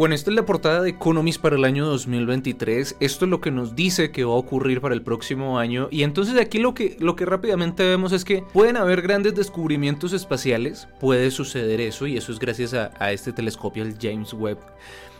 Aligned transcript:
Bueno, 0.00 0.14
esta 0.14 0.30
es 0.30 0.34
la 0.34 0.46
portada 0.46 0.80
de 0.80 0.88
Economist 0.88 1.42
para 1.42 1.56
el 1.56 1.64
año 1.66 1.84
2023. 1.84 2.96
Esto 3.00 3.26
es 3.26 3.30
lo 3.30 3.42
que 3.42 3.50
nos 3.50 3.76
dice 3.76 4.10
que 4.10 4.24
va 4.24 4.32
a 4.32 4.36
ocurrir 4.36 4.80
para 4.80 4.94
el 4.94 5.02
próximo 5.02 5.58
año. 5.58 5.88
Y 5.90 6.04
entonces 6.04 6.40
aquí 6.40 6.58
lo 6.58 6.72
que, 6.72 6.96
lo 7.00 7.16
que 7.16 7.26
rápidamente 7.26 7.82
vemos 7.82 8.12
es 8.12 8.24
que 8.24 8.42
pueden 8.54 8.78
haber 8.78 9.02
grandes 9.02 9.34
descubrimientos 9.34 10.14
espaciales. 10.14 10.88
Puede 11.00 11.30
suceder 11.30 11.82
eso 11.82 12.06
y 12.06 12.16
eso 12.16 12.32
es 12.32 12.38
gracias 12.38 12.72
a, 12.72 12.92
a 12.98 13.12
este 13.12 13.34
telescopio, 13.34 13.82
el 13.82 13.98
James 14.00 14.32
Webb. 14.32 14.56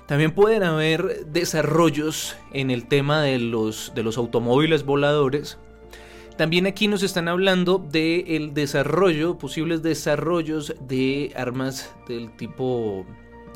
También 0.07 0.31
pueden 0.31 0.63
haber 0.63 1.27
desarrollos 1.27 2.37
en 2.55 2.71
el 2.71 2.89
tema 2.89 3.21
de 3.21 3.39
los, 3.39 3.93
de 3.95 4.03
los 4.03 4.17
automóviles 4.17 4.87
voladores. 4.87 5.59
También 6.39 6.67
aquí 6.67 6.89
nos 6.89 7.03
están 7.03 7.29
hablando 7.29 7.77
del 7.77 8.55
desarrollo, 8.55 9.37
posibles 9.37 9.83
desarrollos 9.83 10.75
de 10.89 11.35
armas 11.37 11.95
del 12.09 12.35
tipo 12.35 13.05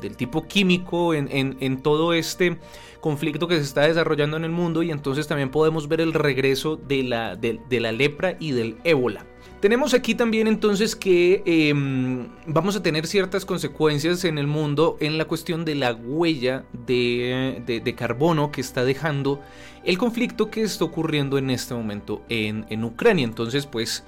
del 0.01 0.15
tipo 0.15 0.47
químico 0.47 1.13
en, 1.13 1.81
todo 1.81 2.13
este 2.13 2.57
conflicto 2.99 3.47
que 3.47 3.55
se 3.55 3.63
está 3.63 3.81
desarrollando 3.81 4.37
en 4.37 4.45
el 4.45 4.51
mundo 4.51 4.81
y 4.83 4.91
entonces 4.91 5.27
también 5.27 5.51
podemos 5.51 5.87
ver 5.87 6.01
el 6.01 6.13
regreso 6.13 6.75
de 6.75 7.03
la, 7.03 7.35
de, 7.35 7.59
la 7.79 7.91
lepra 7.91 8.35
y 8.39 8.51
del 8.51 8.77
ébola. 8.83 9.25
Tenemos 9.59 9.93
aquí 9.93 10.15
también 10.15 10.47
entonces 10.47 10.95
que 10.95 11.41
em, 11.45 12.27
vamos 12.45 12.75
a 12.75 12.83
tener 12.83 13.07
ciertas 13.07 13.45
consecuencias 13.45 14.23
en 14.25 14.37
el 14.37 14.47
mundo 14.47 14.97
en 14.99 15.17
la 15.17 15.25
cuestión 15.25 15.65
de 15.65 15.75
la 15.75 15.93
huella 15.93 16.65
de, 16.85 17.63
de, 17.65 17.95
carbono 17.95 18.51
que 18.51 18.61
está 18.61 18.83
dejando 18.83 19.41
el 19.83 19.97
conflicto 19.97 20.51
que 20.51 20.61
está 20.61 20.83
ocurriendo 20.83 21.37
en 21.37 21.49
este 21.49 21.73
momento 21.73 22.21
en, 22.29 22.65
en 22.69 22.83
Ucrania. 22.83 23.23
Entonces 23.23 23.65
pues 23.65 24.03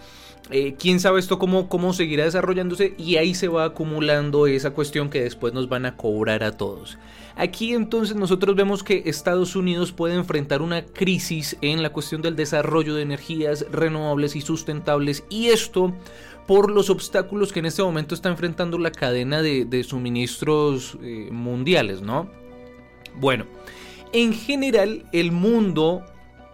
eh, 0.49 0.75
quién 0.79 0.99
sabe 0.99 1.19
esto 1.19 1.39
cómo, 1.39 1.67
cómo 1.67 1.93
seguirá 1.93 2.23
desarrollándose 2.23 2.93
y 2.97 3.17
ahí 3.17 3.35
se 3.35 3.47
va 3.47 3.65
acumulando 3.65 4.47
esa 4.47 4.71
cuestión 4.71 5.09
que 5.09 5.21
después 5.21 5.53
nos 5.53 5.67
van 5.67 5.85
a 5.85 5.97
cobrar 5.97 6.43
a 6.43 6.51
todos. 6.51 6.97
Aquí 7.35 7.73
entonces 7.73 8.15
nosotros 8.15 8.55
vemos 8.55 8.83
que 8.83 9.03
Estados 9.05 9.55
Unidos 9.55 9.91
puede 9.91 10.15
enfrentar 10.15 10.61
una 10.61 10.83
crisis 10.85 11.55
en 11.61 11.83
la 11.83 11.91
cuestión 11.91 12.21
del 12.21 12.35
desarrollo 12.35 12.95
de 12.95 13.03
energías 13.03 13.65
renovables 13.71 14.35
y 14.35 14.41
sustentables 14.41 15.23
y 15.29 15.47
esto 15.47 15.93
por 16.47 16.71
los 16.71 16.89
obstáculos 16.89 17.51
que 17.51 17.59
en 17.59 17.67
este 17.67 17.83
momento 17.83 18.15
está 18.15 18.29
enfrentando 18.29 18.79
la 18.79 18.91
cadena 18.91 19.41
de, 19.41 19.83
suministros 19.83 20.97
eh, 21.03 21.27
mundiales, 21.29 22.01
¿no? 22.01 22.31
Bueno, 23.19 23.45
en 24.13 24.33
general 24.33 25.05
el 25.11 25.31
mundo 25.31 26.03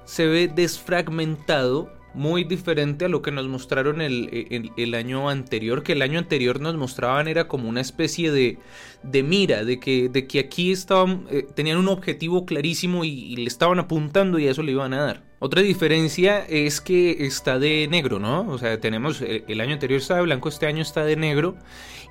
se 0.05 0.25
ve 0.25 0.47
desfragmentado 0.47 1.93
muy 2.13 2.43
diferente 2.43 3.05
a 3.05 3.09
lo 3.09 3.21
que 3.21 3.31
nos 3.31 3.47
mostraron 3.47 4.01
el, 4.01 4.71
el, 4.77 4.93
año 4.93 5.29
anterior, 5.29 5.83
que 5.83 5.93
el 5.93 6.01
año 6.01 6.19
anterior 6.19 6.59
nos 6.59 6.75
mostraban 6.75 7.27
era 7.27 7.47
como 7.47 7.67
una 7.67 7.81
especie 7.81 8.31
de, 8.31 8.59
de 9.01 9.23
mira, 9.23 9.63
de 9.65 9.79
que, 9.79 10.09
de 10.09 10.27
que 10.27 10.39
aquí 10.39 10.71
estaban, 10.71 11.25
eh, 11.29 11.45
tenían 11.55 11.77
un 11.77 11.87
objetivo 11.87 12.45
clarísimo 12.45 13.03
y, 13.03 13.35
le 13.35 13.47
estaban 13.47 13.79
apuntando 13.79 14.37
y 14.39 14.47
a 14.47 14.51
eso 14.51 14.63
le 14.63 14.73
iban 14.73 14.93
a 14.93 15.01
dar. 15.01 15.23
Otra 15.45 15.61
diferencia 15.61 16.45
es 16.47 16.79
que 16.79 17.25
está 17.25 17.59
de 17.59 17.85
negro, 17.89 18.17
¿no? 18.17 18.49
O 18.49 18.57
sea, 18.57 18.79
tenemos, 18.79 19.19
el, 19.19 19.59
año 19.59 19.73
anterior 19.73 19.99
estaba 19.99 20.21
de 20.21 20.27
blanco, 20.27 20.47
este 20.47 20.67
año 20.67 20.81
está 20.81 21.03
de 21.03 21.17
negro 21.17 21.57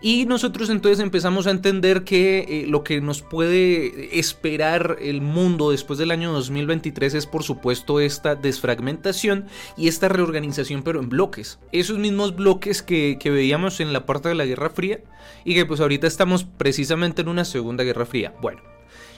y 0.03 0.27
nosotros 0.27 0.69
entonces 0.69 1.01
empezamos 1.01 1.47
a 1.47 1.51
entender 1.53 2.05
que 2.05 2.41
eh, 2.41 2.67
lo 2.69 2.85
que 2.85 3.01
nos 3.01 3.23
puede 3.23 4.19
esperar 4.19 4.99
el 5.01 5.23
mundo 5.23 5.71
después 5.71 5.99
del 5.99 6.11
año 6.11 6.31
2023 6.31 7.15
es 7.15 7.25
por 7.25 7.43
supuesto 7.43 8.01
esta 8.01 8.35
desfragmentación 8.35 9.47
y 9.79 9.89
esta 9.89 10.11
reorganización 10.11 10.83
pero 10.83 11.01
en 11.01 11.09
bloques. 11.09 11.59
Esos 11.73 11.97
mismos 11.97 12.37
bloques 12.37 12.83
que, 12.83 13.17
veíamos 13.25 13.81
en 13.81 13.95
la 13.95 14.05
parte 14.05 14.29
de 14.29 14.35
la 14.35 14.45
Guerra 14.45 14.69
Fría 14.69 15.01
y 15.47 15.55
que 15.55 15.65
pues 15.65 15.81
ahorita 15.81 16.07
estamos 16.07 16.45
precisamente 16.45 17.23
en 17.23 17.29
una 17.29 17.47
Segunda 17.47 17.83
Guerra 17.83 18.05
Fría. 18.05 18.35
Bueno, 18.43 18.61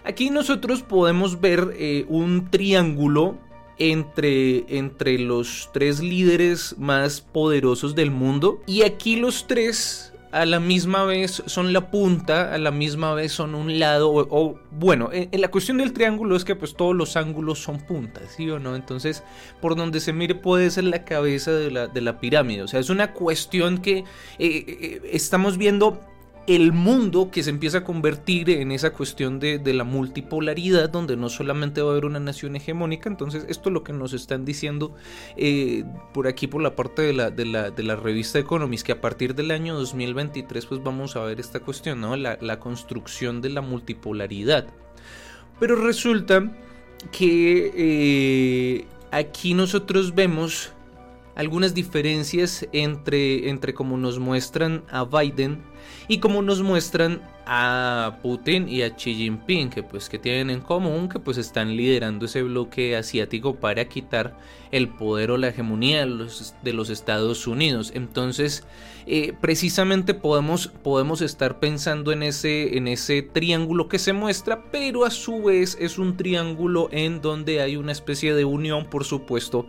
aquí 0.05 0.31
nosotros 0.31 0.85
podemos 0.85 1.41
ver 1.41 1.75
eh, 1.77 2.05
un 2.09 2.49
triángulo 2.53 3.41
entre, 3.79 4.77
entre 4.77 5.19
los 5.19 5.71
tres 5.73 6.01
líderes 6.01 6.77
más 6.79 7.21
poderosos 7.21 7.95
del 7.95 8.11
mundo 8.11 8.63
y 8.67 8.83
aquí 8.83 9.17
los 9.17 9.47
tres 9.47 10.15
a 10.35 10.45
la 10.47 10.59
misma 10.59 11.05
vez 11.05 11.45
son 11.47 11.73
la 11.73 11.93
punta, 11.93 12.53
a 12.53 12.59
la 12.59 12.73
misma 12.73 13.15
vez 13.15 13.31
son 13.31 13.55
un 13.55 13.79
lado, 13.79 14.13
o, 14.13 14.59
bueno, 14.73 15.11
en, 15.13 15.41
la 15.41 15.49
cuestión 15.49 15.79
del 15.79 15.93
triángulo 15.93 16.35
es 16.35 16.45
que 16.45 16.57
pues 16.57 16.75
todos 16.75 16.93
los 16.93 17.17
ángulos 17.17 17.61
son 17.61 17.79
puntas, 17.79 18.35
¿sí 18.37 18.51
o 18.51 18.59
no? 18.59 18.75
Entonces, 18.75 19.23
por 19.61 19.77
donde 19.77 20.01
se 20.01 20.13
mire 20.13 20.35
puede 20.35 20.73
ser 20.73 20.85
la 20.85 21.05
cabeza 21.05 21.53
de 21.53 21.71
la, 21.71 21.87
de 21.87 22.01
la 22.01 22.19
pirámide, 22.19 22.63
o 22.65 22.67
sea, 22.67 22.81
es 22.81 22.91
una 22.91 23.13
cuestión 23.13 23.79
que 23.79 23.99
eh, 23.99 24.05
eh, 24.41 25.01
estamos 25.13 25.57
viendo 25.57 26.01
el 26.47 26.73
mundo 26.73 27.31
que 27.31 27.43
se 27.43 27.51
empieza 27.51 27.79
a 27.79 27.85
convertir 27.85 28.51
en 28.51 28.71
esa 28.71 28.93
cuestión 28.93 29.41
de, 29.41 29.61
la 29.73 29.85
multipolaridad, 29.85 30.91
donde 30.91 31.17
no 31.17 31.29
solamente 31.29 31.81
va 31.81 31.89
a 31.89 31.93
haber 31.93 32.05
una 32.05 32.21
nación 32.21 32.55
hegemónica, 32.55 33.09
entonces 33.09 33.47
esto 33.49 33.71
es 33.71 33.73
lo 33.73 33.83
que 33.83 33.93
nos 33.93 34.13
están 34.13 34.45
diciendo 34.45 34.95
eh, 35.37 35.85
por 36.13 36.27
aquí, 36.27 36.47
por 36.47 36.61
la 36.61 36.77
parte 36.77 37.03
de 37.03 37.13
la, 37.15 37.31
de 37.31 37.47
la, 37.47 37.71
de 37.71 37.83
la 37.83 37.97
revista 37.97 38.39
Economist, 38.39 38.85
que 38.85 38.93
a 38.93 39.01
partir 39.01 39.35
del 39.35 39.51
año 39.51 39.75
2023 39.75 40.67
pues 40.67 40.83
vamos 40.83 41.17
a 41.17 41.21
ver 41.21 41.41
esta 41.41 41.61
cuestión, 41.61 42.01
¿no? 42.01 42.17
la, 42.17 42.37
la 42.41 42.61
construcción 42.61 43.41
de 43.41 43.49
la 43.49 43.63
multipolaridad. 43.63 44.67
Pero 45.59 45.77
resulta 45.77 46.53
que 47.11 47.73
eh, 47.75 48.87
aquí 49.11 49.55
nosotros 49.55 50.15
vemos 50.15 50.73
algunas 51.35 51.75
diferencias 51.75 52.67
entre, 52.73 53.49
entre 53.49 53.75
como 53.75 53.97
nos 53.97 54.19
muestran 54.19 54.85
a 54.91 55.05
Biden 55.05 55.63
y 56.09 56.19
como 56.19 56.43
nos 56.43 56.63
muestran 56.63 57.21
a 57.47 58.19
Putin 58.23 58.69
y 58.69 58.83
a 58.83 58.95
Xi 58.95 59.15
Jinping 59.15 59.69
que 59.69 59.83
pues 59.83 60.09
que 60.09 60.19
tienen 60.19 60.51
en 60.51 60.61
común 60.61 61.09
que 61.09 61.19
pues 61.19 61.37
están 61.37 61.77
liderando 61.77 62.25
ese 62.25 62.43
bloque 62.43 62.97
asiático 62.97 63.57
para 63.57 63.85
quitar 63.87 64.39
el 64.71 64.89
poder 64.89 65.31
o 65.31 65.37
la 65.37 65.49
hegemonía 65.49 66.01
de 66.01 66.07
los, 66.07 66.55
de 66.63 66.73
los 66.73 66.89
Estados 66.89 67.47
Unidos. 67.47 67.93
Entonces 67.95 68.65
eh, 69.07 69.35
precisamente 69.41 70.15
podemos, 70.15 70.69
podemos 70.69 71.21
estar 71.21 71.59
pensando 71.59 72.13
en 72.13 72.23
ese, 72.23 72.79
en 72.79 72.89
ese 72.89 73.23
triángulo 73.23 73.89
que 73.89 73.99
se 73.99 74.13
muestra 74.13 74.71
pero 74.71 75.05
a 75.05 75.11
su 75.11 75.43
vez 75.43 75.77
es 75.81 75.99
un 75.99 76.17
triángulo 76.17 76.89
en 76.93 77.21
donde 77.21 77.61
hay 77.61 77.77
una 77.77 77.93
especie 77.93 78.35
de 78.35 78.45
unión 78.45 78.87
por 78.87 79.05
supuesto 79.05 79.69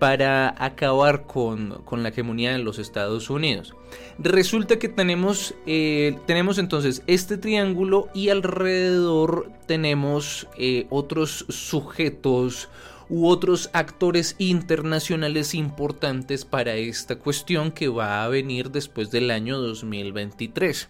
para 0.00 0.54
acabar 0.58 1.26
con, 1.26 1.84
la 1.92 2.08
hegemonía 2.08 2.54
en 2.54 2.64
los 2.64 2.78
Estados 2.78 3.28
Unidos. 3.28 3.76
Resulta 4.18 4.78
que 4.78 4.88
tenemos, 4.88 5.54
eh, 5.66 6.16
tenemos 6.26 6.56
entonces 6.56 7.02
este 7.06 7.36
triángulo 7.36 8.08
y 8.14 8.30
alrededor 8.30 9.52
tenemos 9.66 10.48
eh, 10.56 10.86
otros 10.88 11.44
sujetos 11.50 12.70
u 13.10 13.28
otros 13.28 13.68
actores 13.74 14.36
internacionales 14.38 15.54
importantes 15.54 16.46
para 16.46 16.76
esta 16.76 17.16
cuestión 17.16 17.70
que 17.70 17.88
va 17.88 18.24
a 18.24 18.28
venir 18.28 18.70
después 18.70 19.10
del 19.10 19.30
año 19.30 19.58
2023. 19.58 20.88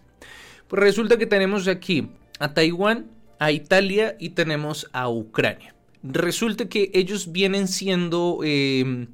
Pues 0.69 0.83
resulta 0.83 1.19
que 1.19 1.27
tenemos 1.27 1.67
aquí 1.67 2.13
a 2.39 2.55
Taiwán, 2.55 3.11
a 3.41 3.51
Italia 3.51 4.17
y 4.21 4.31
tenemos 4.31 4.89
a 4.93 5.09
Ucrania 5.09 5.75
resulta 6.03 6.69
que 6.69 6.91
ellos 6.95 7.33
vienen 7.33 7.69
siendo 7.69 8.41
em, 8.43 9.09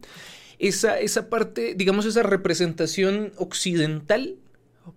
esa, 0.58 0.98
esa 1.00 1.28
parte, 1.28 1.74
digamos, 1.74 2.06
esa 2.06 2.22
representación 2.22 3.32
occidental, 3.36 4.36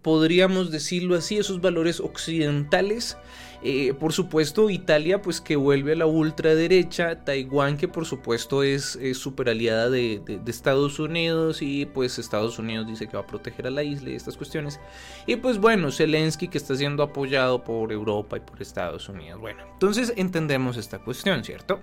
podríamos 0.01 0.71
decirlo 0.71 1.15
así, 1.15 1.37
esos 1.37 1.61
valores 1.61 1.99
occidentales 1.99 3.17
eh, 3.61 3.93
por 3.93 4.13
supuesto, 4.13 4.69
Italia, 4.69 5.21
pues 5.21 5.41
que 5.41 5.57
vuelve 5.57 5.91
a 5.91 5.95
la 5.95 6.05
ultraderecha. 6.05 7.25
Taiwán, 7.25 7.77
que 7.77 7.87
por 7.87 8.05
supuesto 8.05 8.63
es, 8.63 8.97
super 9.13 9.49
aliada 9.49 9.89
de, 9.89 10.21
Estados 10.47 10.99
Unidos. 10.99 11.61
Y 11.61 11.85
pues 11.85 12.19
Estados 12.19 12.57
Unidos 12.57 12.87
dice 12.87 13.07
que 13.07 13.17
va 13.17 13.23
a 13.23 13.27
proteger 13.27 13.67
a 13.67 13.69
la 13.69 13.83
isla 13.83 14.11
y 14.11 14.15
estas 14.15 14.37
cuestiones. 14.37 14.79
Y 15.25 15.35
pues 15.37 15.57
bueno, 15.57 15.91
Zelensky, 15.91 16.47
que 16.47 16.57
está 16.57 16.75
siendo 16.75 17.03
apoyado 17.03 17.63
por 17.63 17.91
Europa 17.91 18.37
y 18.37 18.41
por 18.41 18.61
Estados 18.61 19.09
Unidos. 19.09 19.39
Bueno, 19.39 19.63
entonces 19.73 20.13
entendemos 20.15 20.77
esta 20.77 20.99
cuestión, 20.99 21.43
¿cierto? 21.43 21.81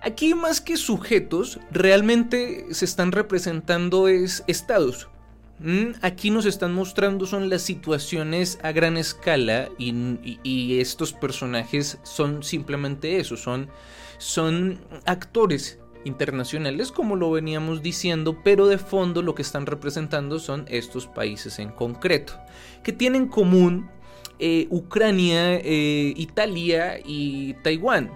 Aquí 0.00 0.34
más 0.34 0.60
que 0.60 0.76
sujetos, 0.76 1.58
realmente 1.70 2.66
se 2.70 2.84
están 2.84 3.12
representando 3.12 4.08
es 4.08 4.44
estados. 4.46 5.08
Mm, 5.60 5.94
aquí 6.02 6.30
nos 6.30 6.46
están 6.46 6.72
mostrando 6.72 7.26
son 7.26 7.50
las 7.50 7.62
situaciones 7.62 8.60
a 8.62 8.70
gran 8.70 8.96
escala 8.96 9.68
y, 9.76 10.78
estos 10.78 11.12
personajes 11.12 11.98
son 12.04 12.44
simplemente 12.44 13.18
eso, 13.18 13.36
son, 13.36 13.68
son 14.18 14.78
actores 15.04 15.80
internacionales 16.04 16.92
como 16.92 17.16
lo 17.16 17.32
veníamos 17.32 17.82
diciendo, 17.82 18.38
pero 18.44 18.68
de 18.68 18.78
fondo 18.78 19.20
lo 19.22 19.34
que 19.34 19.42
están 19.42 19.66
representando 19.66 20.38
son 20.38 20.64
estos 20.68 21.08
países 21.08 21.58
en 21.58 21.70
concreto, 21.70 22.34
que 22.84 22.92
tienen 22.92 23.22
en 23.22 23.28
común 23.28 23.90
eh, 24.38 24.68
Ucrania, 24.70 25.56
eh, 25.56 26.14
Italia 26.16 27.00
y 27.04 27.54
Taiwán. 27.64 28.12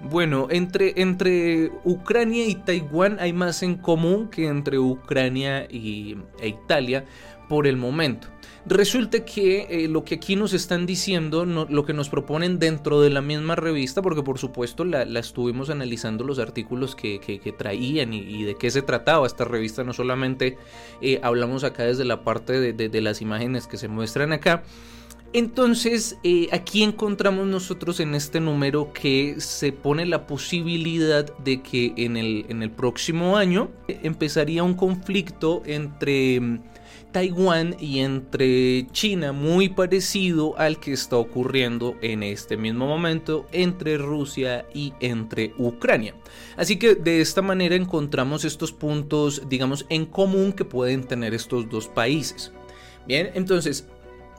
Bueno, 0.00 0.46
entre, 0.50 1.00
entre 1.00 1.72
Ucrania 1.84 2.46
y 2.46 2.54
Taiwán 2.54 3.18
hay 3.20 3.32
más 3.32 3.62
en 3.62 3.76
común 3.76 4.28
que 4.28 4.46
entre 4.46 4.78
Ucrania 4.78 5.66
y, 5.68 6.16
e 6.40 6.48
Italia 6.48 7.04
por 7.48 7.66
el 7.66 7.76
momento. 7.76 8.28
Resulta 8.66 9.24
que 9.24 9.66
eh, 9.70 9.88
lo 9.88 10.04
que 10.04 10.16
aquí 10.16 10.36
nos 10.36 10.52
están 10.52 10.84
diciendo, 10.84 11.46
lo 11.46 11.86
que 11.86 11.94
nos 11.94 12.10
proponen 12.10 12.58
dentro 12.58 13.00
de 13.00 13.08
la 13.08 13.22
misma 13.22 13.56
revista, 13.56 14.02
porque 14.02 14.22
por 14.22 14.38
supuesto 14.38 14.84
la, 14.84 15.02
estuvimos 15.18 15.70
analizando 15.70 16.22
los 16.22 16.38
artículos 16.38 16.94
que, 16.94 17.54
traían 17.56 18.12
y, 18.12 18.42
de 18.44 18.56
qué 18.56 18.70
se 18.70 18.82
trataba 18.82 19.26
esta 19.26 19.44
revista, 19.44 19.84
no 19.84 19.94
solamente 19.94 20.58
eh, 21.00 21.18
hablamos 21.22 21.64
acá 21.64 21.84
desde 21.84 22.04
la 22.04 22.22
parte 22.24 22.72
de, 22.74 23.00
las 23.00 23.22
imágenes 23.22 23.66
que 23.66 23.78
se 23.78 23.88
muestran 23.88 24.32
acá. 24.32 24.62
Entonces, 25.34 26.16
eh, 26.24 26.48
aquí 26.52 26.82
encontramos 26.82 27.46
nosotros 27.46 28.00
en 28.00 28.14
este 28.14 28.40
número 28.40 28.92
que 28.94 29.36
se 29.38 29.72
pone 29.72 30.06
la 30.06 30.26
posibilidad 30.26 31.36
de 31.38 31.62
que 31.62 31.92
en 31.96 32.16
el, 32.16 32.46
en 32.48 32.62
el 32.62 32.70
próximo 32.70 33.36
año 33.36 33.70
empezaría 33.88 34.62
un 34.62 34.74
conflicto 34.74 35.62
entre 35.66 36.60
Taiwán 37.12 37.76
y 37.80 38.00
entre 38.00 38.86
China, 38.92 39.32
muy 39.32 39.68
parecido 39.68 40.58
al 40.58 40.78
que 40.78 40.92
está 40.92 41.16
ocurriendo 41.16 41.96
en 42.02 42.22
este 42.22 42.56
mismo 42.56 42.86
momento 42.86 43.46
entre 43.52 43.98
Rusia 43.98 44.66
y 44.74 44.92
entre 45.00 45.52
Ucrania. 45.58 46.14
Así 46.56 46.78
que 46.78 46.94
de 46.94 47.20
esta 47.20 47.42
manera 47.42 47.76
encontramos 47.76 48.44
estos 48.44 48.72
puntos, 48.72 49.42
digamos, 49.48 49.86
en 49.88 50.06
común 50.06 50.52
que 50.52 50.64
pueden 50.64 51.04
tener 51.04 51.34
estos 51.34 51.68
dos 51.68 51.88
países. 51.88 52.52
Bien, 53.06 53.30
entonces, 53.34 53.86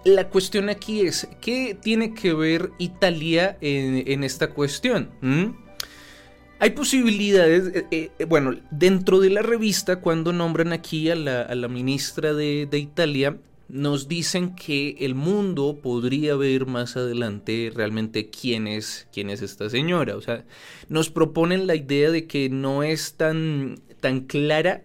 la 0.03 0.29
cuestión 0.29 0.69
aquí 0.69 1.01
es, 1.01 1.27
¿qué 1.41 1.77
tiene 1.79 2.13
que 2.13 2.33
ver 2.33 2.71
Italia 2.77 3.57
en, 3.61 4.23
esta 4.23 4.51
cuestión? 4.51 5.09
¿Mm? 5.21 5.45
Hay 6.59 6.71
posibilidades, 6.71 7.85
eh, 7.91 8.11
eh, 8.19 8.25
bueno, 8.25 8.55
dentro 8.69 9.19
de 9.19 9.29
la 9.29 9.41
revista, 9.41 10.01
cuando 10.01 10.33
nombran 10.33 10.73
aquí 10.73 11.09
a 11.09 11.15
la, 11.15 11.67
ministra 11.67 12.33
de, 12.33 12.67
Italia, 12.71 13.37
nos 13.69 14.07
dicen 14.07 14.55
que 14.55 14.97
el 14.99 15.15
mundo 15.15 15.79
podría 15.81 16.35
ver 16.35 16.65
más 16.65 16.97
adelante 16.97 17.71
realmente 17.73 18.29
quién 18.29 18.67
es, 18.67 19.07
quién 19.13 19.29
es 19.29 19.41
esta 19.41 19.69
señora. 19.69 20.17
O 20.17 20.21
sea, 20.21 20.43
nos 20.89 21.09
proponen 21.09 21.67
la 21.67 21.75
idea 21.75 22.09
de 22.09 22.25
que 22.25 22.49
no 22.49 22.83
es 22.83 23.13
tan, 23.13 23.79
tan 23.99 24.21
clara 24.21 24.83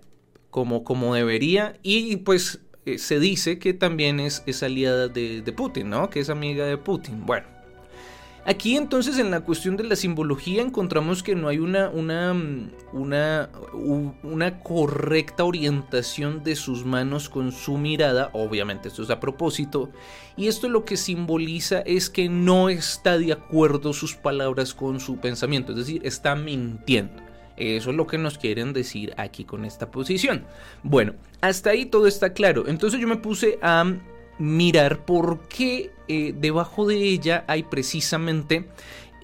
como, 0.51 0.85
como 0.85 1.15
debería 1.15 1.77
y 1.83 2.17
pues 2.19 2.61
eh, 2.87 2.99
se 2.99 3.19
dice 3.19 3.59
que 3.59 3.75
también 3.75 4.21
es, 4.21 4.43
es 4.47 4.63
aliada 4.63 5.09
de, 5.09 5.43
de 5.43 5.53
Putin, 5.53 5.91
¿no? 5.91 6.11
Que 6.11 6.21
es 6.21 6.31
amiga 6.31 6.67
de 6.67 6.77
Putin. 6.77 7.25
Bueno. 7.25 7.55
Aquí 8.47 8.77
entonces 8.77 9.19
en 9.19 9.31
la 9.31 9.41
cuestión 9.41 9.79
de 9.79 9.85
la 9.85 9.97
simbología 9.97 10.61
encontramos 10.61 11.23
que 11.23 11.35
no 11.35 11.49
hay 11.49 11.59
una, 11.59 11.89
una, 11.89 12.35
una, 12.93 13.49
una, 14.23 14.61
correcta 14.61 15.45
orientación 15.45 16.45
de 16.45 16.55
sus 16.55 16.85
manos 16.85 17.31
con 17.31 17.53
su 17.53 17.79
mirada, 17.79 18.29
obviamente 18.35 18.89
esto 18.89 19.03
es 19.03 19.09
a 19.09 19.19
propósito, 19.19 19.89
y 20.37 20.49
esto 20.49 20.69
lo 20.69 20.85
que 20.85 20.99
simboliza 20.99 21.81
es 21.81 22.11
que 22.11 22.29
no 22.29 22.69
está 22.69 23.17
de 23.17 23.33
acuerdo 23.33 23.95
sus 23.95 24.15
palabras 24.15 24.75
con 24.75 25.01
su 25.01 25.17
pensamiento, 25.17 25.73
es 25.73 25.79
decir, 25.79 26.03
está 26.05 26.35
mintiendo. 26.35 27.24
Eso 27.57 27.91
es 27.91 27.97
lo 27.97 28.07
que 28.07 28.19
nos 28.19 28.39
quieren 28.39 28.73
decir 28.73 29.15
aquí 29.17 29.45
con 29.45 29.65
esta 29.65 29.91
posición. 29.91 30.45
Bueno, 30.83 31.15
hasta 31.41 31.71
ahí 31.71 31.87
todo 31.87 32.07
está 32.07 32.33
claro. 32.33 32.65
Entonces 32.67 33.01
yo 33.01 33.09
me 33.09 33.17
puse 33.17 33.59
a 33.63 33.95
mirar 34.39 35.05
por 35.05 35.47
qué 35.49 35.91
eh, 36.09 36.35
debajo 36.37 36.87
de 36.87 36.97
ella 36.97 37.45
hay 37.47 37.63
precisamente 37.63 38.67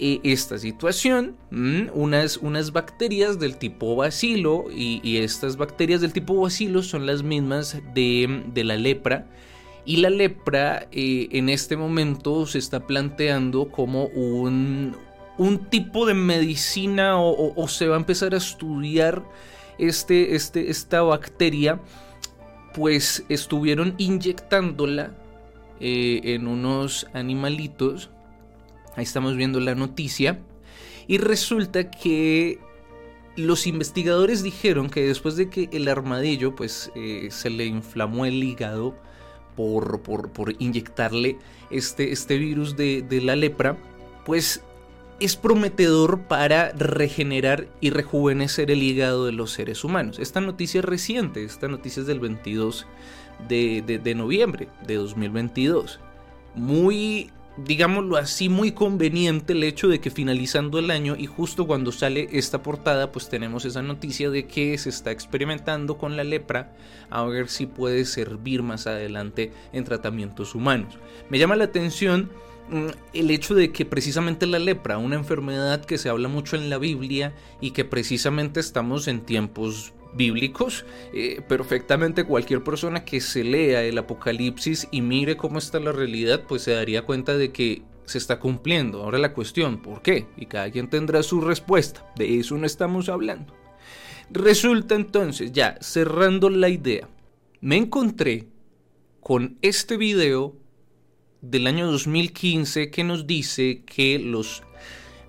eh, 0.03 0.19
esta 0.23 0.57
situación, 0.57 1.35
unas, 1.51 2.37
unas, 2.37 2.71
bacterias 2.71 3.39
del 3.39 3.57
tipo 3.57 3.95
bacilo 3.95 4.65
y, 4.75 5.17
estas 5.17 5.57
bacterias 5.57 6.01
del 6.01 6.11
tipo 6.11 6.41
bacilo 6.41 6.81
son 6.81 7.05
las 7.05 7.21
mismas 7.21 7.77
de, 7.93 8.41
la 8.55 8.77
lepra 8.77 9.27
y 9.85 9.97
la 9.97 10.09
lepra 10.09 10.87
eh, 10.91 11.27
en 11.33 11.49
este 11.49 11.77
momento 11.77 12.47
se 12.47 12.57
está 12.57 12.87
planteando 12.87 13.69
como 13.69 14.05
un, 14.05 14.95
un 15.37 15.65
tipo 15.65 16.05
de 16.05 16.13
medicina 16.13 17.19
o, 17.19 17.67
se 17.67 17.87
va 17.87 17.95
a 17.95 17.99
empezar 17.99 18.33
a 18.33 18.37
estudiar 18.37 19.23
este, 19.77 20.35
este, 20.35 20.69
esta 20.69 21.01
bacteria 21.01 21.79
pues 22.73 23.25
estuvieron 23.29 23.95
inyectándola 23.97 25.11
eh, 25.79 26.21
en 26.23 26.47
unos 26.47 27.07
animalitos. 27.13 28.09
Ahí 28.95 29.03
estamos 29.03 29.35
viendo 29.35 29.59
la 29.59 29.75
noticia. 29.75 30.39
Y 31.07 31.17
resulta 31.17 31.89
que 31.89 32.59
los 33.35 33.67
investigadores 33.67 34.43
dijeron 34.43 34.89
que 34.89 35.07
después 35.07 35.35
de 35.35 35.49
que 35.49 35.69
el 35.71 35.87
armadillo 35.87 36.55
pues 36.55 36.91
eh, 36.95 37.29
se 37.31 37.49
le 37.49 37.65
inflamó 37.65 38.25
el 38.25 38.43
hígado 38.43 38.95
por, 39.55 40.01
por, 40.01 40.55
inyectarle 40.59 41.37
este, 41.69 42.11
este 42.11 42.37
virus 42.37 42.77
de, 42.77 43.01
de 43.01 43.21
la 43.21 43.35
lepra, 43.35 43.77
pues 44.25 44.63
es 45.21 45.35
prometedor 45.35 46.21
para 46.21 46.71
regenerar 46.71 47.67
y 47.79 47.91
rejuvenecer 47.91 48.71
el 48.71 48.81
hígado 48.81 49.27
de 49.27 49.31
los 49.31 49.51
seres 49.51 49.83
humanos. 49.83 50.17
Esta 50.17 50.41
noticia 50.41 50.79
es 50.79 50.85
reciente, 50.85 51.43
esta 51.43 51.67
noticia 51.67 52.01
es 52.01 52.07
del 52.07 52.19
22 52.19 52.87
de, 53.47 54.13
noviembre 54.15 54.67
de 54.87 54.95
2022. 54.95 55.99
Muy, 56.55 57.29
digámoslo 57.55 58.17
así, 58.17 58.49
muy 58.49 58.71
conveniente 58.71 59.53
el 59.53 59.63
hecho 59.63 59.87
de 59.87 59.99
que 59.99 60.09
finalizando 60.09 60.79
el 60.79 60.89
año 60.89 61.15
y 61.15 61.27
justo 61.27 61.67
cuando 61.67 61.91
sale 61.91 62.27
esta 62.31 62.63
portada, 62.63 63.11
pues 63.11 63.29
tenemos 63.29 63.63
esa 63.65 63.83
noticia 63.83 64.31
de 64.31 64.47
que 64.47 64.75
se 64.79 64.89
está 64.89 65.11
experimentando 65.11 65.99
con 65.99 66.17
la 66.17 66.23
lepra 66.23 66.73
a 67.11 67.23
ver 67.25 67.47
si 67.47 67.67
puede 67.67 68.05
servir 68.05 68.63
más 68.63 68.87
adelante 68.87 69.53
en 69.71 69.83
tratamientos 69.83 70.55
humanos. 70.55 70.97
Me 71.29 71.37
llama 71.37 71.55
la 71.55 71.65
atención 71.65 72.31
el 73.13 73.31
hecho 73.31 73.53
de 73.53 73.71
que 73.71 73.85
precisamente 73.85 74.45
la 74.45 74.59
lepra, 74.59 74.97
una 74.97 75.15
enfermedad 75.15 75.83
que 75.83 75.97
se 75.97 76.09
habla 76.09 76.27
mucho 76.27 76.55
en 76.55 76.69
la 76.69 76.77
Biblia 76.77 77.33
y 77.59 77.71
que 77.71 77.85
precisamente 77.85 78.59
estamos 78.59 79.07
en 79.07 79.21
tiempos 79.21 79.93
bíblicos, 80.13 80.85
eh, 81.13 81.41
perfectamente 81.47 82.23
cualquier 82.23 82.63
persona 82.63 83.05
que 83.05 83.21
se 83.21 83.43
lea 83.43 83.83
el 83.83 83.97
Apocalipsis 83.97 84.87
y 84.91 85.01
mire 85.01 85.37
cómo 85.37 85.59
está 85.59 85.79
la 85.79 85.91
realidad, 85.91 86.43
pues 86.47 86.63
se 86.63 86.71
daría 86.71 87.03
cuenta 87.03 87.37
de 87.37 87.51
que 87.51 87.83
se 88.05 88.17
está 88.17 88.39
cumpliendo. 88.39 89.03
Ahora 89.03 89.17
la 89.17 89.33
cuestión, 89.33 89.81
¿por 89.81 90.01
qué? 90.01 90.27
Y 90.37 90.45
cada 90.45 90.69
quien 90.69 90.89
tendrá 90.89 91.23
su 91.23 91.41
respuesta. 91.41 92.05
De 92.15 92.39
eso 92.39 92.57
no 92.57 92.65
estamos 92.65 93.09
hablando. 93.09 93.53
Resulta 94.29 94.95
entonces, 94.95 95.51
ya 95.51 95.77
cerrando 95.81 96.49
la 96.49 96.69
idea, 96.69 97.07
me 97.59 97.77
encontré 97.77 98.47
con 99.19 99.57
este 99.61 99.97
video 99.97 100.55
del 101.41 101.67
año 101.67 101.91
2015 101.91 102.91
que 102.91 103.03
nos 103.03 103.27
dice 103.27 103.83
que 103.85 104.19
los 104.19 104.63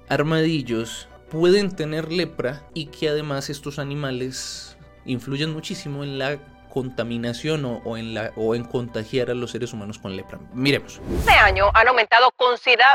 armadillos 0.08 1.08
pueden 1.30 1.74
tener 1.74 2.12
lepra 2.12 2.62
y 2.74 2.86
que 2.86 3.08
además 3.08 3.48
estos 3.48 3.78
animales 3.78 4.76
influyen 5.06 5.50
muchísimo 5.50 6.04
en 6.04 6.18
la 6.18 6.38
contaminación 6.72 7.82
o, 7.84 7.96
en 7.98 8.14
la, 8.14 8.32
o 8.36 8.54
en 8.54 8.64
contagiar 8.64 9.30
a 9.30 9.34
los 9.34 9.50
seres 9.50 9.74
humanos 9.74 9.98
con 9.98 10.16
lepra. 10.16 10.38
Miremos. 10.54 11.02
Este 11.18 11.32
año 11.32 11.70
han 11.74 11.88
aumentado 11.88 12.32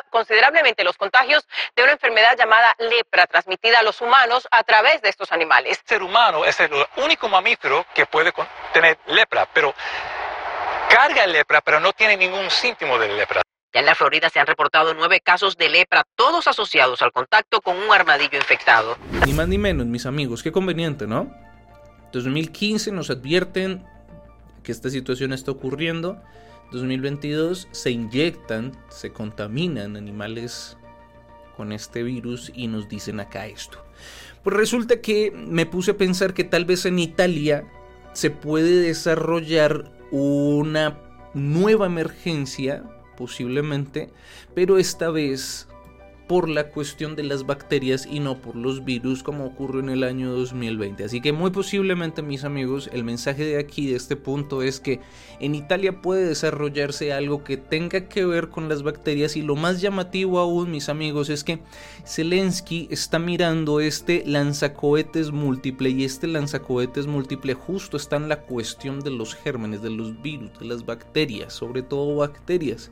considerablemente 0.10 0.84
los 0.84 0.98
contagios 0.98 1.48
de 1.76 1.84
una 1.84 1.92
enfermedad 1.92 2.36
llamada 2.36 2.76
lepra 2.80 3.28
transmitida 3.28 3.80
a 3.80 3.84
los 3.84 4.02
humanos 4.02 4.48
a 4.50 4.64
través 4.64 5.02
de 5.04 5.10
estos 5.10 5.32
animales. 5.32 5.80
El 5.80 5.88
ser 5.88 6.04
humano 6.04 6.44
es 6.44 6.60
el 6.60 6.72
único 6.98 7.30
mamífero 7.30 7.86
que 7.94 8.08
puede 8.08 8.34
tener 8.74 8.98
lepra, 9.08 9.48
pero 9.54 9.76
carga 10.90 11.24
el 11.24 11.34
lepra, 11.34 11.62
pero 11.62 11.80
no 11.80 11.94
tiene 11.94 12.18
ningún 12.18 12.50
síntoma 12.50 12.98
de 12.98 13.10
lepra. 13.10 13.42
Ya 13.74 13.82
en 13.82 13.86
la 13.86 13.96
Florida 13.96 14.30
se 14.30 14.40
han 14.40 14.48
reportado 14.48 14.94
nueve 14.94 15.20
casos 15.20 15.58
de 15.58 15.70
lepra, 15.70 16.04
todos 16.16 16.48
asociados 16.48 17.02
al 17.02 17.12
contacto 17.12 17.62
con 17.62 17.78
un 17.78 17.92
armadillo 17.92 18.38
infectado. 18.38 18.98
Ni 19.26 19.34
más 19.34 19.48
ni 19.48 19.58
menos, 19.58 19.86
mis 19.86 20.06
amigos, 20.06 20.42
qué 20.42 20.52
conveniente, 20.52 21.06
¿no? 21.06 21.32
2015 22.14 22.92
nos 22.92 23.10
advierten 23.10 23.86
que 24.64 24.72
esta 24.72 24.90
situación 24.90 25.34
está 25.34 25.52
ocurriendo. 25.52 26.22
2022 26.72 27.68
se 27.72 27.92
inyectan, 27.92 28.78
se 28.90 29.12
contaminan 29.12 29.96
animales 29.96 30.78
con 31.56 31.72
este 31.72 32.04
virus 32.04 32.52
y 32.54 32.68
nos 32.68 32.88
dicen 32.88 33.20
acá 33.20 33.48
esto. 33.48 33.84
Pues 34.44 34.56
resulta 34.56 35.02
que 35.02 35.32
me 35.32 35.66
puse 35.66 35.92
a 35.92 35.98
pensar 35.98 36.34
que 36.34 36.44
tal 36.44 36.66
vez 36.66 36.86
en 36.86 37.00
Italia 37.00 37.66
se 38.14 38.32
puede 38.32 38.80
desarrollar 38.80 39.97
una 40.12 41.00
nueva 41.34 41.86
emergencia, 41.86 42.84
posiblemente, 43.18 44.10
pero 44.54 44.78
esta 44.78 45.10
vez 45.10 45.68
por 46.28 46.50
la 46.50 46.70
cuestión 46.70 47.16
de 47.16 47.24
las 47.24 47.46
bacterias 47.46 48.06
y 48.06 48.20
no 48.20 48.42
por 48.42 48.56
los 48.56 48.84
virus 48.84 49.24
como 49.24 49.46
ocurrió 49.46 49.80
en 49.80 49.90
el 49.90 50.04
año 50.04 50.32
2020. 50.32 51.06
Así 51.06 51.22
que 51.22 51.32
muy 51.32 51.52
posiblemente 51.52 52.22
mis 52.22 52.44
amigos, 52.44 52.90
el 52.92 53.04
mensaje 53.04 53.46
de 53.46 53.58
aquí, 53.58 53.88
de 53.88 53.96
este 53.96 54.16
punto, 54.16 54.62
es 54.62 54.80
que 54.80 55.00
en 55.40 55.56
Italia 55.56 56.02
puede 56.02 56.26
desarrollarse 56.26 57.14
algo 57.14 57.44
que 57.44 57.58
tenga 57.58 58.10
que 58.10 58.26
ver 58.26 58.50
con 58.50 58.68
las 58.68 58.84
bacterias 58.84 59.38
y 59.38 59.42
lo 59.42 59.56
más 59.56 59.80
llamativo 59.80 60.40
aún 60.40 60.72
mis 60.72 60.90
amigos 60.90 61.30
es 61.30 61.44
que 61.44 61.60
Zelensky 62.06 62.88
está 62.92 63.20
mirando 63.20 63.80
este 63.80 64.24
lanzacohetes 64.26 65.32
múltiple 65.32 65.90
y 65.90 66.04
este 66.04 66.28
lanzacohetes 66.28 67.08
múltiple 67.08 67.54
justo 67.54 67.96
está 67.98 68.18
en 68.18 68.28
la 68.28 68.42
cuestión 68.42 69.00
de 69.00 69.12
los 69.12 69.34
gérmenes, 69.34 69.82
de 69.82 69.92
los 69.92 70.22
virus, 70.22 70.60
de 70.60 70.66
las 70.66 70.86
bacterias, 70.86 71.54
sobre 71.54 71.84
todo 71.84 72.18
bacterias 72.18 72.92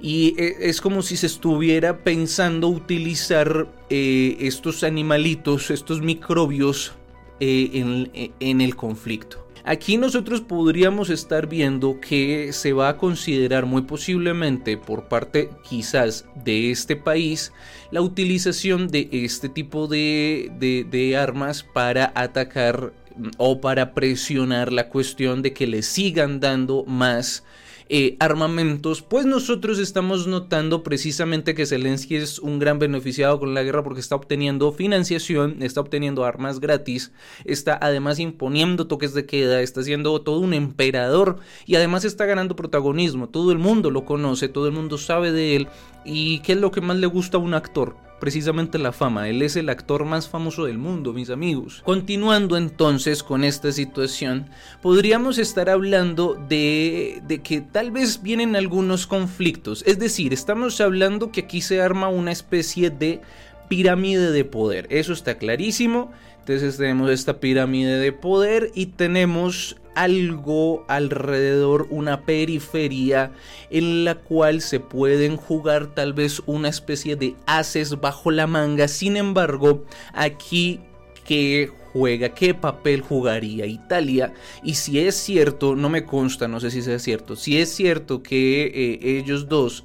y 0.00 0.34
eh, 0.38 0.56
es 0.60 0.80
como 0.80 1.02
si 1.02 1.16
se 1.16 1.26
estuviera 1.26 1.98
pensando 1.98 2.68
utilizar 2.68 3.68
eh, 3.90 4.36
estos 4.40 4.84
animalitos, 4.84 5.70
estos 5.70 6.00
microbios 6.00 6.92
eh, 7.40 8.08
en, 8.40 8.60
el 8.60 8.76
conflicto. 8.76 9.46
Aquí 9.64 9.96
nosotros 9.96 10.40
podríamos 10.40 11.10
estar 11.10 11.46
viendo 11.46 12.00
que 12.00 12.52
se 12.52 12.72
va 12.72 12.88
a 12.88 12.96
considerar 12.96 13.66
muy 13.66 13.82
posiblemente 13.82 14.76
por 14.76 15.08
parte 15.08 15.50
quizás 15.68 16.24
de 16.34 16.70
este 16.70 16.96
país 16.96 17.52
la 17.90 18.00
utilización 18.00 18.88
de 18.88 19.08
este 19.12 19.48
tipo 19.48 19.86
de, 19.86 21.16
armas 21.20 21.64
para 21.64 22.12
atacar 22.14 22.92
mm, 23.16 23.28
o 23.36 23.60
para 23.60 23.94
presionar 23.94 24.72
la 24.72 24.88
cuestión 24.88 25.42
de 25.42 25.52
que 25.52 25.66
le 25.66 25.82
sigan 25.82 26.40
dando 26.40 26.84
más 26.84 27.44
eh, 27.90 28.16
armamentos, 28.20 29.00
pues 29.00 29.24
nosotros 29.24 29.78
estamos 29.78 30.26
notando 30.26 30.82
precisamente 30.82 31.54
que 31.54 31.64
Zelensky 31.64 32.16
es 32.16 32.38
un 32.38 32.58
gran 32.58 32.78
beneficiado 32.78 33.38
con 33.38 33.54
la 33.54 33.62
guerra 33.62 33.82
porque 33.82 34.00
está 34.00 34.14
obteniendo 34.14 34.72
financiación, 34.72 35.62
está 35.62 35.80
obteniendo 35.80 36.24
armas 36.24 36.60
gratis, 36.60 37.12
está 37.46 37.78
además 37.80 38.18
imponiendo 38.18 38.86
toques 38.86 39.14
de 39.14 39.24
queda, 39.24 39.62
está 39.62 39.82
siendo 39.82 40.20
todo 40.20 40.40
un 40.40 40.52
emperador 40.52 41.38
y 41.64 41.76
además 41.76 42.04
está 42.04 42.26
ganando 42.26 42.56
protagonismo. 42.56 43.28
Todo 43.28 43.52
el 43.52 43.58
mundo 43.58 43.90
lo 43.90 44.04
conoce, 44.04 44.48
todo 44.48 44.66
el 44.66 44.74
mundo 44.74 44.98
sabe 44.98 45.32
de 45.32 45.56
él 45.56 45.68
y 46.04 46.40
qué 46.40 46.52
es 46.52 46.58
lo 46.58 46.70
que 46.70 46.82
más 46.82 46.98
le 46.98 47.06
gusta 47.06 47.38
a 47.38 47.40
un 47.40 47.54
actor 47.54 48.07
precisamente 48.20 48.78
la 48.78 48.92
fama. 48.92 49.28
Él 49.28 49.42
es 49.42 49.56
el 49.56 49.68
actor 49.68 50.04
más 50.04 50.28
famoso 50.28 50.64
del 50.64 50.78
mundo, 50.78 51.12
mis 51.12 51.30
amigos. 51.30 51.82
Continuando 51.84 52.56
entonces 52.56 53.22
con 53.22 53.44
esta 53.44 53.72
situación, 53.72 54.50
podríamos 54.82 55.38
estar 55.38 55.68
hablando 55.68 56.34
de, 56.48 57.22
de 57.26 57.40
que 57.40 57.60
tal 57.60 57.90
vez 57.90 58.22
vienen 58.22 58.56
algunos 58.56 59.06
conflictos. 59.06 59.82
Es 59.86 59.98
decir, 59.98 60.32
estamos 60.32 60.80
hablando 60.80 61.30
que 61.30 61.42
aquí 61.42 61.60
se 61.60 61.80
arma 61.80 62.08
una 62.08 62.32
especie 62.32 62.90
de 62.90 63.20
pirámide 63.68 64.32
de 64.32 64.44
poder. 64.44 64.86
Eso 64.90 65.12
está 65.12 65.36
clarísimo. 65.36 66.10
Entonces 66.48 66.78
tenemos 66.78 67.10
esta 67.10 67.40
pirámide 67.40 67.98
de 67.98 68.10
poder 68.10 68.70
y 68.74 68.86
tenemos 68.86 69.76
algo 69.94 70.82
alrededor, 70.88 71.86
una 71.90 72.22
periferia 72.22 73.32
en 73.68 74.06
la 74.06 74.14
cual 74.14 74.62
se 74.62 74.80
pueden 74.80 75.36
jugar 75.36 75.94
tal 75.94 76.14
vez 76.14 76.40
una 76.46 76.70
especie 76.70 77.16
de 77.16 77.34
haces 77.44 78.00
bajo 78.00 78.30
la 78.30 78.46
manga. 78.46 78.88
Sin 78.88 79.18
embargo, 79.18 79.84
aquí 80.14 80.80
que 81.26 81.70
juega, 81.92 82.30
qué 82.30 82.54
papel 82.54 83.02
jugaría 83.02 83.66
Italia 83.66 84.32
y 84.62 84.76
si 84.76 85.00
es 85.00 85.16
cierto, 85.16 85.76
no 85.76 85.90
me 85.90 86.06
consta, 86.06 86.48
no 86.48 86.60
sé 86.60 86.70
si 86.70 86.80
sea 86.80 86.98
cierto, 86.98 87.36
si 87.36 87.60
es 87.60 87.68
cierto 87.68 88.22
que 88.22 88.68
eh, 88.74 89.18
ellos 89.18 89.50
dos 89.50 89.84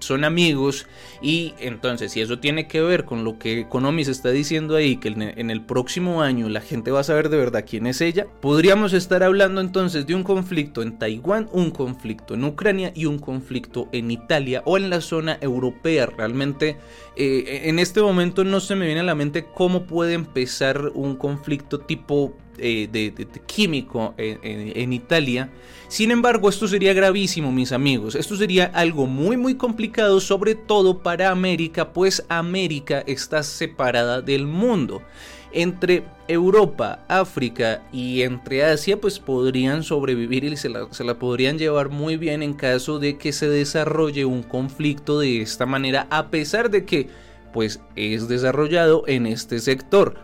son 0.00 0.24
amigos 0.24 0.86
y 1.20 1.54
entonces 1.58 2.12
si 2.12 2.20
eso 2.20 2.38
tiene 2.38 2.68
que 2.68 2.80
ver 2.80 3.04
con 3.04 3.24
lo 3.24 3.38
que 3.38 3.60
Economis 3.60 4.08
está 4.08 4.30
diciendo 4.30 4.76
ahí 4.76 4.96
que 4.96 5.08
en 5.08 5.50
el 5.50 5.62
próximo 5.62 6.22
año 6.22 6.48
la 6.48 6.60
gente 6.60 6.90
va 6.90 7.00
a 7.00 7.04
saber 7.04 7.28
de 7.28 7.38
verdad 7.38 7.64
quién 7.68 7.86
es 7.86 8.00
ella 8.00 8.26
podríamos 8.40 8.92
estar 8.92 9.22
hablando 9.22 9.60
entonces 9.60 10.06
de 10.06 10.14
un 10.14 10.22
conflicto 10.22 10.82
en 10.82 10.98
Taiwán 10.98 11.48
un 11.52 11.70
conflicto 11.70 12.34
en 12.34 12.44
Ucrania 12.44 12.92
y 12.94 13.06
un 13.06 13.18
conflicto 13.18 13.88
en 13.92 14.10
Italia 14.10 14.62
o 14.64 14.76
en 14.76 14.90
la 14.90 15.00
zona 15.00 15.38
europea. 15.40 16.06
Realmente 16.06 16.76
eh, 17.16 17.62
en 17.64 17.78
este 17.78 18.00
momento 18.00 18.44
no 18.44 18.60
se 18.60 18.74
me 18.74 18.86
viene 18.86 19.00
a 19.00 19.04
la 19.04 19.14
mente 19.14 19.46
cómo 19.54 19.84
puede 19.84 20.14
empezar 20.14 20.90
un 20.94 21.16
conflicto 21.16 21.80
tipo 21.80 22.36
eh, 22.58 22.88
de, 22.90 23.26
químico 23.46 24.14
en, 24.16 24.92
Italia. 24.92 25.50
Sin 25.88 26.10
embargo, 26.10 26.48
esto 26.48 26.68
sería 26.68 26.92
gravísimo, 26.92 27.50
mis 27.50 27.72
amigos. 27.72 28.14
Esto 28.14 28.36
sería 28.36 28.66
algo 28.74 29.06
muy, 29.06 29.36
muy 29.36 29.54
complicado, 29.54 30.20
sobre 30.20 30.54
todo 30.54 30.98
para 30.98 31.30
América, 31.30 31.92
pues 31.92 32.24
América 32.28 33.02
está 33.06 33.42
separada 33.42 34.20
del 34.20 34.46
mundo. 34.46 35.02
Entre 35.50 36.04
Europa, 36.28 37.04
África 37.08 37.82
y 37.90 38.20
entre 38.20 38.64
Asia, 38.64 39.00
pues 39.00 39.18
podrían 39.18 39.82
sobrevivir 39.82 40.44
y 40.44 40.56
se 40.58 40.68
la, 40.68 40.92
se 40.92 41.04
la 41.04 41.18
podrían 41.18 41.58
llevar 41.58 41.88
muy 41.88 42.18
bien 42.18 42.42
en 42.42 42.52
caso 42.52 42.98
de 42.98 43.16
que 43.16 43.32
se 43.32 43.48
desarrolle 43.48 44.26
un 44.26 44.42
conflicto 44.42 45.20
de 45.20 45.40
esta 45.40 45.64
manera, 45.64 46.06
a 46.10 46.28
pesar 46.28 46.70
de 46.70 46.84
que 46.84 47.08
pues 47.52 47.80
es 47.96 48.28
desarrollado 48.28 49.04
en 49.06 49.26
este 49.26 49.58
sector. 49.58 50.16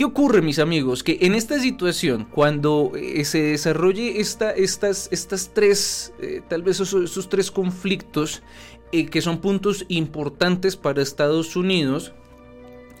¿Qué 0.00 0.06
ocurre, 0.06 0.40
mis 0.40 0.58
amigos? 0.58 1.02
Que 1.02 1.18
en 1.20 1.34
esta 1.34 1.60
situación, 1.60 2.24
cuando 2.24 2.92
eh, 2.96 3.22
se 3.26 3.42
desarrolle 3.42 4.18
esta, 4.18 4.50
estas, 4.50 5.10
estas 5.12 5.50
tres, 5.52 6.14
eh, 6.22 6.40
tal 6.48 6.62
vez 6.62 6.80
esos, 6.80 7.28
tres 7.28 7.50
conflictos, 7.50 8.42
eh, 8.92 9.04
que 9.04 9.20
son 9.20 9.42
puntos 9.42 9.84
importantes 9.88 10.74
para 10.74 11.02
Estados 11.02 11.54
Unidos, 11.54 12.14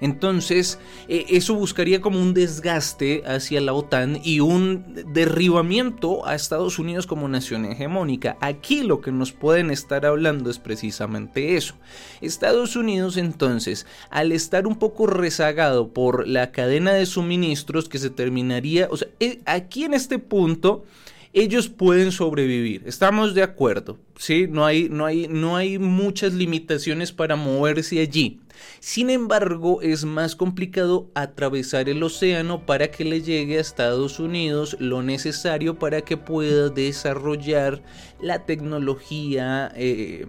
entonces, 0.00 0.78
eh, 1.08 1.26
eso 1.28 1.54
buscaría 1.54 2.00
como 2.00 2.20
un 2.20 2.34
desgaste 2.34 3.22
hacia 3.26 3.60
la 3.60 3.74
OTAN 3.74 4.20
y 4.22 4.40
un 4.40 4.84
derribamiento 5.12 6.26
a 6.26 6.34
Estados 6.34 6.78
Unidos 6.78 7.06
como 7.06 7.28
nación 7.28 7.66
hegemónica. 7.66 8.36
Aquí 8.40 8.82
lo 8.82 9.00
que 9.00 9.12
nos 9.12 9.32
pueden 9.32 9.70
estar 9.70 10.06
hablando 10.06 10.50
es 10.50 10.58
precisamente 10.58 11.56
eso. 11.56 11.74
Estados 12.20 12.76
Unidos 12.76 13.16
entonces, 13.16 13.86
al 14.10 14.32
estar 14.32 14.66
un 14.66 14.76
poco 14.76 15.06
rezagado 15.06 15.88
por 15.88 16.26
la 16.26 16.50
cadena 16.52 16.92
de 16.92 17.06
suministros 17.06 17.88
que 17.88 17.98
se 17.98 18.10
terminaría, 18.10 18.88
o 18.90 18.96
sea, 18.96 19.08
eh, 19.20 19.40
aquí 19.44 19.84
en 19.84 19.94
este 19.94 20.18
punto 20.18 20.84
ellos 21.32 21.68
pueden 21.68 22.10
sobrevivir. 22.10 22.82
Estamos 22.86 23.34
de 23.34 23.42
acuerdo, 23.42 23.98
¿sí? 24.16 24.46
No 24.48 24.64
hay, 24.64 24.88
no 24.88 25.06
hay, 25.06 25.28
no 25.28 25.56
hay 25.56 25.78
muchas 25.78 26.34
limitaciones 26.34 27.12
para 27.12 27.36
moverse 27.36 28.00
allí. 28.00 28.40
Sin 28.80 29.10
embargo, 29.10 29.80
es 29.80 30.04
más 30.04 30.34
complicado 30.34 31.08
atravesar 31.14 31.88
el 31.88 32.02
océano 32.02 32.66
para 32.66 32.90
que 32.90 33.04
le 33.04 33.22
llegue 33.22 33.58
a 33.58 33.60
Estados 33.60 34.18
Unidos 34.18 34.76
lo 34.80 35.02
necesario 35.02 35.78
para 35.78 36.02
que 36.02 36.16
pueda 36.16 36.68
desarrollar 36.68 37.82
la 38.20 38.44
tecnología 38.44 39.72
eh, 39.76 40.26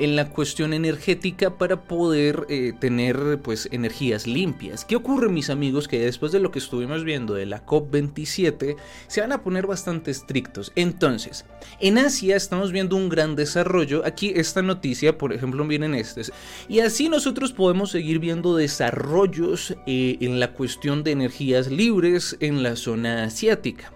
en 0.00 0.16
la 0.16 0.30
cuestión 0.30 0.72
energética 0.72 1.58
para 1.58 1.82
poder 1.82 2.46
eh, 2.48 2.72
tener 2.78 3.38
pues 3.42 3.68
energías 3.70 4.26
limpias. 4.26 4.86
¿Qué 4.86 4.96
ocurre 4.96 5.28
mis 5.28 5.50
amigos? 5.50 5.88
Que 5.88 6.00
después 6.00 6.32
de 6.32 6.40
lo 6.40 6.50
que 6.50 6.58
estuvimos 6.58 7.04
viendo 7.04 7.34
de 7.34 7.44
la 7.44 7.66
COP27 7.66 8.76
se 9.06 9.20
van 9.20 9.32
a 9.32 9.42
poner 9.42 9.66
bastante 9.66 10.10
estrictos. 10.10 10.72
Entonces, 10.74 11.44
en 11.80 11.98
Asia 11.98 12.34
estamos 12.34 12.72
viendo 12.72 12.96
un 12.96 13.10
gran 13.10 13.36
desarrollo. 13.36 14.02
Aquí 14.06 14.32
esta 14.34 14.62
noticia, 14.62 15.18
por 15.18 15.34
ejemplo, 15.34 15.66
vienen 15.66 15.94
estos. 15.94 16.32
Y 16.66 16.80
así 16.80 17.10
nosotros 17.10 17.52
podemos 17.52 17.90
seguir 17.90 18.20
viendo 18.20 18.56
desarrollos 18.56 19.76
eh, 19.86 20.16
en 20.20 20.40
la 20.40 20.54
cuestión 20.54 21.04
de 21.04 21.10
energías 21.10 21.70
libres 21.70 22.38
en 22.40 22.62
la 22.62 22.74
zona 22.76 23.24
asiática. 23.24 23.92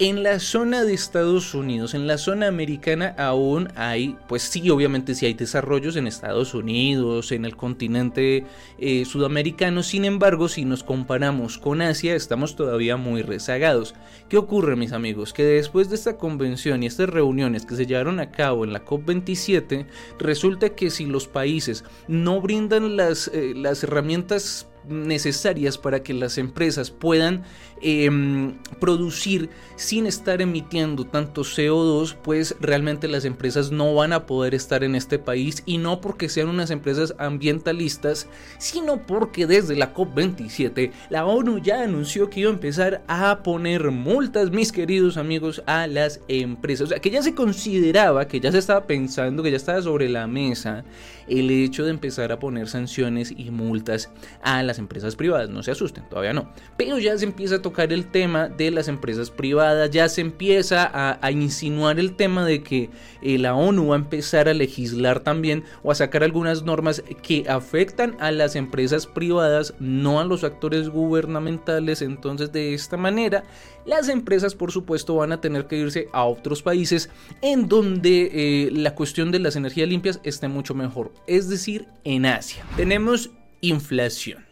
En 0.00 0.24
la 0.24 0.40
zona 0.40 0.82
de 0.82 0.92
Estados 0.92 1.54
Unidos, 1.54 1.94
en 1.94 2.08
la 2.08 2.18
zona 2.18 2.48
americana 2.48 3.14
aún 3.16 3.68
hay, 3.76 4.16
pues 4.26 4.42
sí, 4.42 4.68
obviamente 4.68 5.14
sí 5.14 5.24
hay 5.24 5.34
desarrollos 5.34 5.94
en 5.94 6.08
Estados 6.08 6.52
Unidos, 6.52 7.30
en 7.30 7.44
el 7.44 7.56
continente 7.56 8.44
eh, 8.78 9.04
sudamericano, 9.04 9.84
sin 9.84 10.04
embargo, 10.04 10.48
si 10.48 10.64
nos 10.64 10.82
comparamos 10.82 11.58
con 11.58 11.80
Asia, 11.80 12.16
estamos 12.16 12.56
todavía 12.56 12.96
muy 12.96 13.22
rezagados. 13.22 13.94
¿Qué 14.28 14.36
ocurre, 14.36 14.74
mis 14.74 14.90
amigos? 14.90 15.32
Que 15.32 15.44
después 15.44 15.90
de 15.90 15.94
esta 15.94 16.16
convención 16.16 16.82
y 16.82 16.86
estas 16.86 17.08
reuniones 17.08 17.64
que 17.64 17.76
se 17.76 17.86
llevaron 17.86 18.18
a 18.18 18.32
cabo 18.32 18.64
en 18.64 18.72
la 18.72 18.84
COP27, 18.84 19.86
resulta 20.18 20.70
que 20.70 20.90
si 20.90 21.06
los 21.06 21.28
países 21.28 21.84
no 22.08 22.40
brindan 22.40 22.96
las, 22.96 23.28
eh, 23.28 23.52
las 23.54 23.84
herramientas 23.84 24.66
necesarias 24.88 25.78
para 25.78 26.02
que 26.02 26.14
las 26.14 26.38
empresas 26.38 26.90
puedan 26.90 27.44
em, 27.80 28.54
producir 28.80 29.50
sin 29.76 30.06
estar 30.06 30.40
emitiendo 30.40 31.04
tanto 31.04 31.42
CO2, 31.42 32.16
pues 32.22 32.56
realmente 32.60 33.08
las 33.08 33.24
empresas 33.24 33.70
no 33.70 33.94
van 33.94 34.12
a 34.12 34.26
poder 34.26 34.54
estar 34.54 34.84
en 34.84 34.94
este 34.94 35.18
país 35.18 35.62
y 35.66 35.78
no 35.78 36.00
porque 36.00 36.28
sean 36.28 36.48
unas 36.48 36.70
empresas 36.70 37.14
ambientalistas, 37.18 38.26
sino 38.58 39.06
porque 39.06 39.46
desde 39.46 39.76
la 39.76 39.94
COP27 39.94 40.92
la 41.10 41.26
ONU 41.26 41.58
ya 41.58 41.82
anunció 41.82 42.30
que 42.30 42.40
iba 42.40 42.50
a 42.50 42.54
empezar 42.54 43.02
a 43.08 43.42
poner 43.42 43.90
multas, 43.90 44.50
mis 44.50 44.72
queridos 44.72 45.16
amigos, 45.16 45.62
a 45.66 45.86
las 45.86 46.20
empresas. 46.28 46.86
O 46.86 46.88
sea, 46.88 47.00
que 47.00 47.10
ya 47.10 47.22
se 47.22 47.34
consideraba, 47.34 48.26
que 48.28 48.40
ya 48.40 48.52
se 48.52 48.58
estaba 48.58 48.86
pensando, 48.86 49.42
que 49.42 49.50
ya 49.50 49.56
estaba 49.56 49.82
sobre 49.82 50.08
la 50.08 50.26
mesa 50.26 50.84
el 51.28 51.50
hecho 51.50 51.84
de 51.84 51.90
empezar 51.90 52.32
a 52.32 52.38
poner 52.38 52.68
sanciones 52.68 53.32
y 53.36 53.50
multas 53.50 54.10
a 54.42 54.62
las 54.62 54.73
empresas 54.78 55.16
privadas. 55.16 55.50
No 55.50 55.62
se 55.62 55.70
asusten, 55.70 56.08
todavía 56.08 56.32
no. 56.32 56.52
Pero 56.76 56.98
ya 56.98 57.16
se 57.18 57.24
empieza 57.24 57.56
a 57.56 57.62
tocar 57.62 57.92
el 57.92 58.10
tema 58.10 58.48
de 58.48 58.70
las 58.70 58.88
empresas 58.88 59.30
privadas, 59.30 59.90
ya 59.90 60.08
se 60.08 60.20
empieza 60.20 60.90
a, 60.92 61.30
insinuar 61.30 61.98
el 61.98 62.14
tema 62.14 62.44
de 62.44 62.62
que 62.62 62.90
eh, 63.22 63.38
la 63.38 63.54
ONU 63.54 63.88
va 63.88 63.96
a 63.96 63.98
empezar 63.98 64.48
a 64.48 64.54
legislar 64.54 65.20
también 65.20 65.64
o 65.82 65.90
a 65.90 65.94
sacar 65.94 66.22
algunas 66.22 66.62
normas 66.62 67.02
que 67.22 67.44
afectan 67.48 68.16
a 68.20 68.30
las 68.30 68.56
empresas 68.56 69.06
privadas, 69.06 69.74
no 69.80 70.20
a 70.20 70.24
los 70.24 70.44
actores 70.44 70.88
gubernamentales. 70.88 72.02
Entonces 72.02 72.52
de 72.52 72.74
esta 72.74 72.96
manera 72.96 73.44
las 73.84 74.08
empresas 74.08 74.54
por 74.54 74.72
supuesto 74.72 75.16
van 75.16 75.32
a 75.32 75.40
tener 75.40 75.66
que 75.66 75.76
irse 75.76 76.08
a 76.12 76.24
otros 76.24 76.62
países 76.62 77.10
en 77.42 77.68
donde 77.68 78.30
eh, 78.32 78.70
la 78.72 78.94
cuestión 78.94 79.30
de 79.30 79.38
las 79.38 79.56
energías 79.56 79.88
limpias 79.88 80.20
esté 80.24 80.48
mucho 80.48 80.74
mejor, 80.74 81.12
es 81.26 81.48
decir, 81.48 81.86
en 82.04 82.26
Asia. 82.26 82.64
Tenemos 82.76 83.30
inflación. 83.60 84.43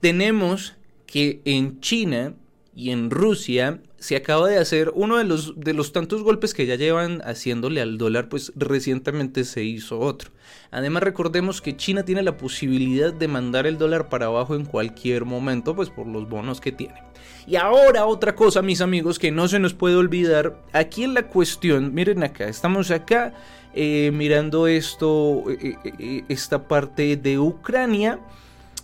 Tenemos 0.00 0.74
que 1.06 1.40
en 1.44 1.80
China 1.80 2.34
y 2.74 2.90
en 2.90 3.10
Rusia 3.10 3.80
se 3.98 4.16
acaba 4.16 4.48
de 4.48 4.56
hacer 4.56 4.90
uno 4.94 5.18
de 5.18 5.24
los, 5.24 5.60
de 5.60 5.74
los 5.74 5.92
tantos 5.92 6.22
golpes 6.22 6.54
que 6.54 6.64
ya 6.64 6.76
llevan 6.76 7.20
haciéndole 7.22 7.82
al 7.82 7.98
dólar, 7.98 8.30
pues 8.30 8.52
recientemente 8.56 9.44
se 9.44 9.62
hizo 9.62 9.98
otro. 10.00 10.30
Además 10.70 11.02
recordemos 11.02 11.60
que 11.60 11.76
China 11.76 12.04
tiene 12.04 12.22
la 12.22 12.38
posibilidad 12.38 13.12
de 13.12 13.28
mandar 13.28 13.66
el 13.66 13.76
dólar 13.76 14.08
para 14.08 14.26
abajo 14.26 14.54
en 14.54 14.64
cualquier 14.64 15.26
momento, 15.26 15.76
pues 15.76 15.90
por 15.90 16.06
los 16.06 16.28
bonos 16.28 16.60
que 16.60 16.72
tiene. 16.72 17.02
Y 17.46 17.56
ahora 17.56 18.06
otra 18.06 18.34
cosa, 18.34 18.62
mis 18.62 18.80
amigos, 18.80 19.18
que 19.18 19.30
no 19.30 19.48
se 19.48 19.58
nos 19.58 19.74
puede 19.74 19.96
olvidar, 19.96 20.62
aquí 20.72 21.04
en 21.04 21.12
la 21.12 21.26
cuestión, 21.26 21.92
miren 21.92 22.22
acá, 22.22 22.48
estamos 22.48 22.90
acá 22.90 23.34
eh, 23.74 24.10
mirando 24.14 24.66
esto, 24.66 25.44
eh, 25.50 25.76
eh, 25.98 26.24
esta 26.28 26.66
parte 26.66 27.16
de 27.16 27.38
Ucrania. 27.38 28.20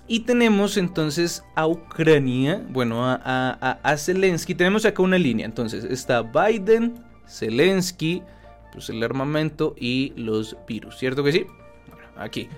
Y 0.08 0.20
tenemos 0.20 0.76
entonces 0.76 1.42
a 1.54 1.66
Ucrania, 1.66 2.64
bueno, 2.70 3.02
a, 3.04 3.94
Zelensky. 3.98 4.54
Tenemos 4.54 4.84
acá 4.84 5.02
una 5.02 5.18
línea. 5.18 5.46
Entonces 5.46 5.84
está 5.84 6.22
Biden, 6.22 6.94
Zelensky, 7.28 8.22
pues 8.72 8.88
el 8.88 9.02
armamento 9.02 9.74
y 9.76 10.12
los 10.16 10.56
virus. 10.68 10.96
¿Cierto 10.98 11.24
que 11.24 11.32
sí? 11.32 11.46
Bueno, 11.88 12.08
aquí. 12.16 12.48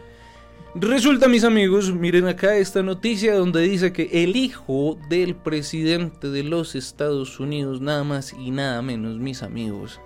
Resulta, 0.74 1.26
mis 1.26 1.44
amigos, 1.44 1.92
miren 1.92 2.26
acá 2.26 2.56
esta 2.56 2.82
noticia 2.82 3.34
donde 3.34 3.62
dice 3.62 3.92
que 3.92 4.10
el 4.22 4.36
hijo 4.36 4.98
del 5.08 5.34
presidente 5.34 6.28
de 6.28 6.42
los 6.44 6.74
Estados 6.74 7.40
Unidos, 7.40 7.80
nada 7.80 8.04
más 8.04 8.34
y 8.34 8.50
nada 8.50 8.82
menos, 8.82 9.16
mis 9.16 9.42
amigos, 9.42 9.98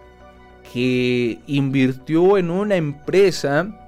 que 0.72 1.40
invirtió 1.49 2.38
en 2.38 2.50
una 2.50 2.76
empresa 2.76 3.81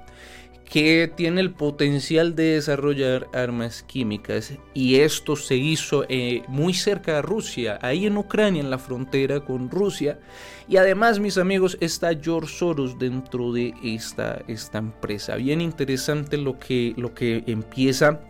que 0.65 1.13
tiene 1.15 1.41
el 1.41 1.53
potencial 1.53 2.35
de 2.35 2.55
desarrollar 2.55 3.29
armas 3.33 3.83
químicas 3.83 4.55
y 4.73 4.97
esto 4.97 5.37
se 5.37 5.57
hizo 5.57 6.05
eh, 6.09 6.43
muy 6.49 6.75
cerca 6.75 7.17
de 7.17 7.23
Rusia, 7.23 7.79
ahí 7.83 8.07
en 8.07 8.17
Ucrania, 8.17 8.61
en 8.63 8.71
la 8.71 8.79
frontera 8.79 9.41
con 9.41 9.71
Rusia. 9.71 10.19
Y 10.67 10.79
además, 10.79 11.21
mis 11.21 11.37
amigos, 11.37 11.77
está 11.81 12.11
George 12.21 12.53
Soros 12.53 12.99
dentro 12.99 13.53
de 13.53 13.75
esta, 13.83 14.43
esta 14.49 14.79
empresa. 14.79 15.37
Bien 15.37 15.61
interesante 15.61 16.39
lo 16.39 16.59
que, 16.59 16.95
lo 16.97 17.13
que 17.13 17.45
empieza 17.47 18.21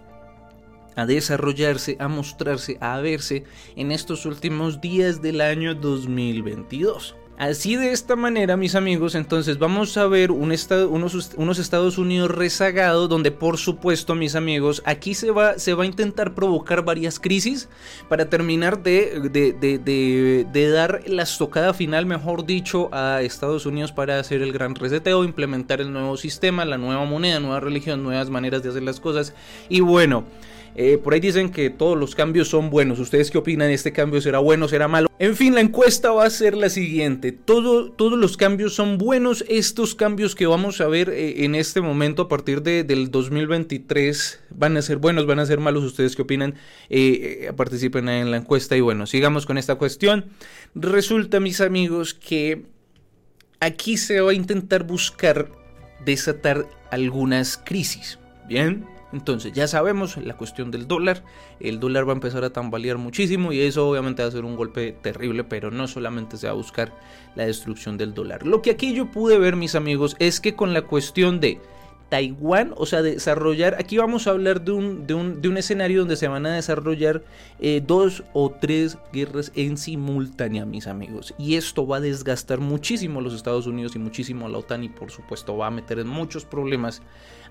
a 0.97 1.07
desarrollarse, 1.07 1.97
a 2.01 2.09
mostrarse, 2.09 2.77
a 2.81 2.99
verse 3.01 3.45
en 3.77 3.93
estos 3.93 4.27
últimos 4.27 4.81
días 4.81 5.23
del 5.23 5.41
año 5.41 5.75
2022. 5.75 7.17
Así 7.37 7.75
de 7.75 7.91
esta 7.91 8.15
manera, 8.15 8.57
mis 8.57 8.77
amigos, 8.77 9.17
entonces 9.17 9.59
vamos 9.59 9.97
a 9.97 10.07
ver 10.07 10.31
un 10.31 10.53
estado, 10.53 10.89
unos, 10.89 11.59
Estados 11.59 11.99
Unidos 11.99 12.31
rezagados 12.31 13.09
donde 13.09 13.33
por 13.33 13.59
supuesto, 13.59 14.15
mis 14.15 14.37
amigos, 14.37 14.83
aquí 14.87 15.15
se 15.15 15.33
va, 15.33 15.59
se 15.59 15.75
va 15.75 15.83
a 15.83 15.87
intentar 15.87 16.35
provocar 16.35 16.85
varias 16.85 17.19
crisis 17.19 17.69
para 18.09 18.31
terminar 18.31 18.85
de, 18.85 19.29
de 19.31 20.71
dar 20.71 21.03
la 21.07 21.25
estocada 21.25 21.75
final, 21.75 22.07
mejor 22.07 22.47
dicho, 22.47 22.89
a 22.93 23.21
Estados 23.23 23.67
Unidos 23.67 23.91
para 23.91 24.21
hacer 24.21 24.41
el 24.41 24.53
gran 24.53 24.77
reseteo, 24.77 25.25
implementar 25.25 25.81
el 25.81 25.93
nuevo 25.93 26.17
sistema, 26.17 26.65
la 26.65 26.79
nueva 26.79 27.05
moneda, 27.05 27.41
nueva 27.41 27.59
religión, 27.59 28.05
nuevas 28.05 28.31
maneras 28.31 28.63
de 28.63 28.69
hacer 28.69 28.85
las 28.85 29.01
cosas. 29.01 29.35
Y 29.69 29.81
bueno, 29.81 30.25
eh, 30.75 30.99
por 30.99 31.15
ahí 31.15 31.21
dicen 31.21 31.51
que 31.51 31.71
todos 31.71 31.97
los 31.97 32.15
cambios 32.15 32.49
son 32.49 32.71
buenos. 32.71 32.99
¿Ustedes 32.99 33.31
qué 33.31 33.39
opinan? 33.39 33.71
¿Este 33.71 33.93
cambio 33.93 34.21
será 34.21 34.41
bueno, 34.41 34.67
será 34.69 34.89
malo? 34.89 35.09
En 35.19 35.37
fin, 35.37 35.55
la 35.55 35.61
encuesta 35.61 36.11
va 36.11 36.25
a 36.25 36.31
ser 36.31 36.57
la 36.57 36.69
siguiente. 36.69 37.33
Todo, 37.33 37.93
todos 37.93 38.19
los 38.19 38.37
cambios 38.37 38.75
son 38.75 38.99
buenos. 38.99 39.45
Estos 39.49 39.95
cambios 39.95 40.35
que 40.35 40.47
vamos 40.47 40.81
a 40.81 40.89
ver 40.89 41.11
eh, 41.11 41.45
en 41.45 41.55
este 41.55 41.81
momento 41.81 42.23
a 42.23 42.29
partir 42.29 42.63
de, 42.63 42.83
del 42.83 43.11
2023 43.11 44.41
van 44.51 44.77
a 44.77 44.83
ser 44.83 44.99
buenos, 44.99 45.27
van 45.27 45.39
a 45.39 45.47
ser 45.47 45.61
malos. 45.61 45.85
¿Ustedes 45.85 46.17
qué 46.17 46.23
opinan? 46.23 46.55
Eh, 46.91 47.53
participen 47.57 48.09
en 48.09 48.31
la 48.31 48.39
encuesta 48.39 48.77
y 48.77 48.81
bueno, 48.81 49.07
sigamos 49.07 49.47
con 49.47 49.59
esta 49.59 49.77
cuestión. 49.77 50.27
Resulta, 50.75 51.39
mis 51.39 51.61
amigos, 51.61 52.15
que 52.15 52.63
aquí 53.61 53.97
se 53.97 54.21
va 54.21 54.33
a 54.33 54.35
intentar 54.35 54.85
buscar 54.85 55.51
desatar 56.05 56.67
algunas 56.91 57.57
crisis. 57.57 58.19
Bien, 58.47 58.85
entonces 59.15 59.53
ya 59.53 59.69
sabemos 59.69 60.17
la 60.17 60.37
cuestión 60.37 60.71
del 60.71 60.89
dólar, 60.89 61.23
el 61.61 61.81
dólar 61.81 62.07
va 62.07 62.13
a 62.13 62.17
empezar 62.17 62.45
a 62.45 62.51
tambalear 62.51 62.99
muchísimo 62.99 63.53
y 63.53 63.61
eso 63.61 63.89
obviamente 63.89 64.23
va 64.23 64.29
a 64.29 64.33
ser 64.33 64.45
un 64.45 64.57
golpe 64.57 64.93
terrible, 64.93 65.45
pero 65.45 65.71
no 65.71 65.87
solamente 65.87 66.37
se 66.37 66.47
va 66.47 66.53
a 66.53 66.57
buscar 66.57 66.93
la 67.37 67.47
destrucción 67.47 67.97
del 67.97 68.13
dólar. 68.13 68.47
Lo 68.47 68.61
que 68.61 68.71
aquí 68.73 68.93
yo 68.93 69.07
pude 69.07 69.39
ver 69.39 69.57
mis 69.57 69.75
amigos 69.75 70.17
es 70.19 70.41
que 70.41 70.55
con 70.55 70.75
la 70.75 70.83
cuestión 70.83 71.41
de 71.41 71.61
Taiwán, 72.15 72.75
o 72.77 72.87
sea, 72.87 73.03
desarrollar, 73.03 73.75
aquí 73.77 73.99
vamos 73.99 74.29
a 74.29 74.31
hablar 74.31 74.63
de 74.63 74.71
un, 74.71 75.05
de 75.05 75.15
un, 75.15 75.57
escenario 75.57 75.99
donde 75.99 76.15
se 76.15 76.29
van 76.29 76.47
a 76.47 76.55
desarrollar 76.55 77.25
eh, 77.59 77.83
dos 77.85 78.23
o 78.33 78.53
tres 78.53 78.99
guerras 79.13 79.51
en 79.57 79.77
simultánea, 79.77 80.65
mis 80.65 80.87
amigos. 80.87 81.35
Y 81.39 81.57
esto 81.57 81.89
va 81.89 81.97
a 81.97 82.01
desgastar 82.01 82.61
muchísimo 82.61 83.19
a 83.19 83.23
los 83.25 83.35
Estados 83.35 83.67
Unidos 83.67 83.97
y 83.97 83.99
muchísimo 83.99 84.47
a 84.47 84.49
la 84.49 84.59
OTAN 84.59 84.85
y 84.85 84.91
por 84.91 85.11
supuesto 85.11 85.57
va 85.57 85.67
a 85.67 85.71
meter 85.73 85.99
en 85.99 86.07
muchos 86.07 86.45
problemas 86.45 87.03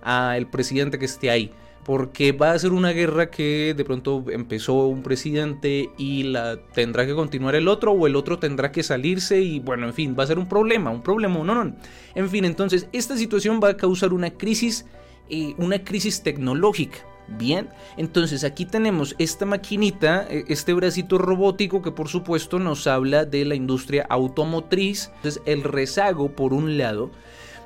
al 0.01 0.49
presidente 0.49 0.97
que 0.97 1.07
esté 1.07 1.29
ahí 1.29 1.51
porque 1.83 2.31
va 2.31 2.51
a 2.51 2.59
ser 2.59 2.71
una 2.71 2.91
guerra 2.91 3.29
que 3.29 3.73
de 3.75 3.85
pronto 3.85 4.23
empezó 4.29 4.87
un 4.87 5.03
presidente 5.03 5.89
y 5.97 6.23
la 6.23 6.57
tendrá 6.73 7.05
que 7.05 7.13
continuar 7.13 7.55
el 7.55 7.67
otro 7.67 7.91
o 7.91 8.07
el 8.07 8.15
otro 8.15 8.39
tendrá 8.39 8.71
que 8.71 8.83
salirse 8.83 9.41
y 9.41 9.59
bueno, 9.59 9.87
en 9.87 9.93
fin, 9.93 10.15
va 10.17 10.23
a 10.23 10.27
ser 10.27 10.39
un 10.39 10.47
problema, 10.47 10.91
un 10.91 11.03
problema, 11.03 11.43
no, 11.43 11.63
no. 11.63 11.75
En 12.15 12.29
fin, 12.29 12.45
entonces 12.45 12.87
esta 12.93 13.17
situación 13.17 13.59
va 13.63 13.69
a 13.69 13.77
causar 13.77 14.13
una 14.13 14.31
crisis, 14.31 14.85
eh, 15.29 15.53
una 15.57 15.83
crisis 15.83 16.23
tecnológica. 16.23 16.99
Bien, 17.25 17.69
entonces 17.95 18.43
aquí 18.43 18.65
tenemos 18.65 19.15
esta 19.17 19.45
maquinita, 19.45 20.27
eh, 20.29 20.43
este 20.49 20.73
bracito 20.73 21.17
robótico 21.17 21.81
que 21.81 21.91
por 21.91 22.09
supuesto 22.09 22.59
nos 22.59 22.85
habla 22.85 23.23
de 23.23 23.45
la 23.45 23.55
industria 23.55 24.05
automotriz. 24.09 25.09
Entonces 25.17 25.41
el 25.45 25.63
rezago 25.63 26.35
por 26.35 26.53
un 26.53 26.77
lado 26.77 27.11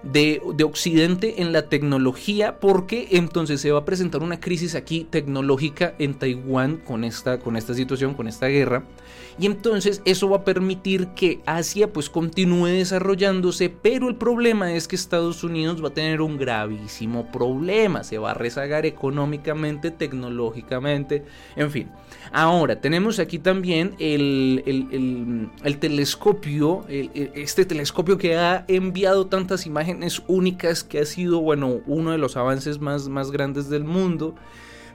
de, 0.04 0.42
Occidente 0.64 1.42
en 1.42 1.54
la 1.54 1.70
tecnología, 1.70 2.60
porque 2.60 3.08
entonces 3.12 3.62
se 3.62 3.72
va 3.72 3.80
a 3.80 3.86
presentar 3.86 4.22
una 4.22 4.40
crisis 4.40 4.76
aquí 4.76 5.08
tecnológica 5.10 5.96
en 5.98 6.14
Taiwán 6.14 6.78
con 6.78 7.04
esta, 7.04 7.40
con 7.40 7.56
esta 7.56 7.74
situación, 7.74 8.14
con 8.14 8.28
esta 8.28 8.48
guerra. 8.48 8.84
Y 9.40 9.46
entonces 9.46 10.02
eso 10.06 10.30
va 10.30 10.38
a 10.38 10.44
permitir 10.44 11.10
que 11.10 11.42
Asia 11.46 11.94
pues 11.94 12.10
continúe 12.10 12.66
desarrollándose, 12.68 13.70
pero 13.70 14.10
el 14.10 14.16
problema 14.16 14.74
es 14.74 14.88
que 14.88 14.96
Estados 14.96 15.44
Unidos 15.44 15.84
va 15.84 15.90
a 15.90 15.94
tener 15.94 16.22
un 16.22 16.38
gravísimo 16.38 17.32
problema, 17.32 18.04
se 18.04 18.18
va 18.18 18.32
a 18.32 18.34
rezagar 18.34 18.88
económicamente, 18.88 19.92
tecnológicamente, 19.92 21.24
en 21.56 21.70
fin. 21.70 21.90
Ahora, 22.32 22.82
tenemos 22.82 23.20
aquí 23.20 23.38
también 23.38 23.96
el, 24.00 24.64
el, 25.64 25.78
telescopio, 25.78 26.86
este 26.90 27.64
telescopio 27.66 28.18
que 28.18 28.36
ha 28.36 28.66
enviado 28.68 29.28
tantas 29.28 29.66
imágenes 29.66 29.87
únicas, 30.28 30.84
que 30.84 31.00
ha 31.00 31.06
sido, 31.06 31.42
bueno, 31.42 31.82
uno 31.86 32.12
de 32.12 32.18
los 32.18 32.38
avances 32.38 32.80
más, 32.80 33.10
más 33.10 33.32
grandes 33.32 33.70
del 33.70 33.84
mundo. 33.84 34.36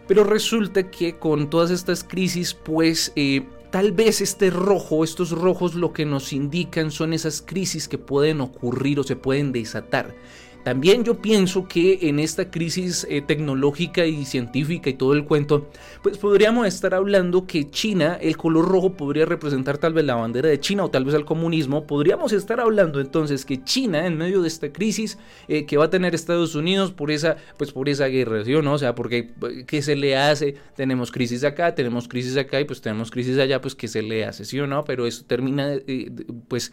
Pero 0.08 0.24
resulta 0.24 0.90
que 0.90 1.18
con 1.18 1.48
todas 1.48 1.70
estas 1.70 2.04
crisis, 2.04 2.54
pues 2.54 3.12
eh, 3.14 3.46
tal 3.70 3.92
vez 3.92 4.20
este 4.20 4.50
rojo, 4.50 5.04
estos 5.04 5.30
rojos 5.30 5.74
lo 5.74 5.92
que 5.92 6.04
nos 6.04 6.32
indican 6.32 6.90
son 6.90 7.12
esas 7.12 7.40
crisis 7.40 7.88
que 7.88 7.98
pueden 7.98 8.40
ocurrir 8.40 9.00
o 9.00 9.04
se 9.04 9.16
pueden 9.16 9.52
desatar 9.52 10.14
También 10.64 11.02
yo 11.02 11.20
pienso 11.20 11.66
que 11.66 11.98
en 12.02 12.20
esta 12.20 12.50
crisis 12.50 13.04
eh, 13.10 13.20
tecnológica 13.20 14.06
y 14.06 14.24
científica 14.24 14.90
y 14.90 14.94
todo 14.94 15.12
el 15.12 15.24
cuento, 15.24 15.68
pues 16.02 16.18
podríamos 16.18 16.66
estar 16.68 16.94
hablando 16.94 17.46
que 17.46 17.68
China, 17.68 18.16
el 18.20 18.36
color 18.36 18.68
rojo 18.68 18.96
podría 18.96 19.26
representar 19.26 19.78
tal 19.78 19.92
vez 19.92 20.04
la 20.04 20.14
bandera 20.14 20.48
de 20.48 20.60
China 20.60 20.84
o 20.84 20.90
tal 20.90 21.04
vez 21.04 21.14
el 21.14 21.24
comunismo. 21.24 21.86
Podríamos 21.86 22.32
estar 22.32 22.60
hablando 22.60 23.00
entonces 23.00 23.44
que 23.44 23.64
China 23.64 24.06
en 24.06 24.16
medio 24.16 24.42
de 24.42 24.48
esta 24.48 24.72
crisis 24.72 25.18
eh, 25.48 25.66
que 25.66 25.76
va 25.76 25.86
a 25.86 25.90
tener 25.90 26.14
Estados 26.14 26.54
Unidos 26.54 26.92
por 26.92 27.10
esa, 27.10 27.36
pues 27.56 27.72
por 27.72 27.88
esa 27.88 28.06
guerra, 28.06 28.44
¿sí 28.44 28.54
o 28.54 28.62
no? 28.62 28.74
O 28.74 28.78
sea, 28.78 28.94
porque 28.94 29.32
eh, 29.48 29.64
¿qué 29.66 29.82
se 29.82 29.96
le 29.96 30.16
hace? 30.16 30.54
Tenemos 30.76 31.10
crisis 31.10 31.42
acá, 31.42 31.74
tenemos 31.74 32.06
crisis 32.06 32.36
acá 32.36 32.60
y 32.60 32.64
pues 32.64 32.80
tenemos 32.80 33.10
crisis 33.10 33.38
allá, 33.38 33.60
pues 33.60 33.74
¿qué 33.74 33.88
se 33.88 34.02
le 34.02 34.24
hace? 34.24 34.44
¿Sí 34.44 34.60
o 34.60 34.68
no? 34.68 34.84
Pero 34.84 35.06
eso 35.06 35.24
termina 35.26 35.72
pues 36.46 36.72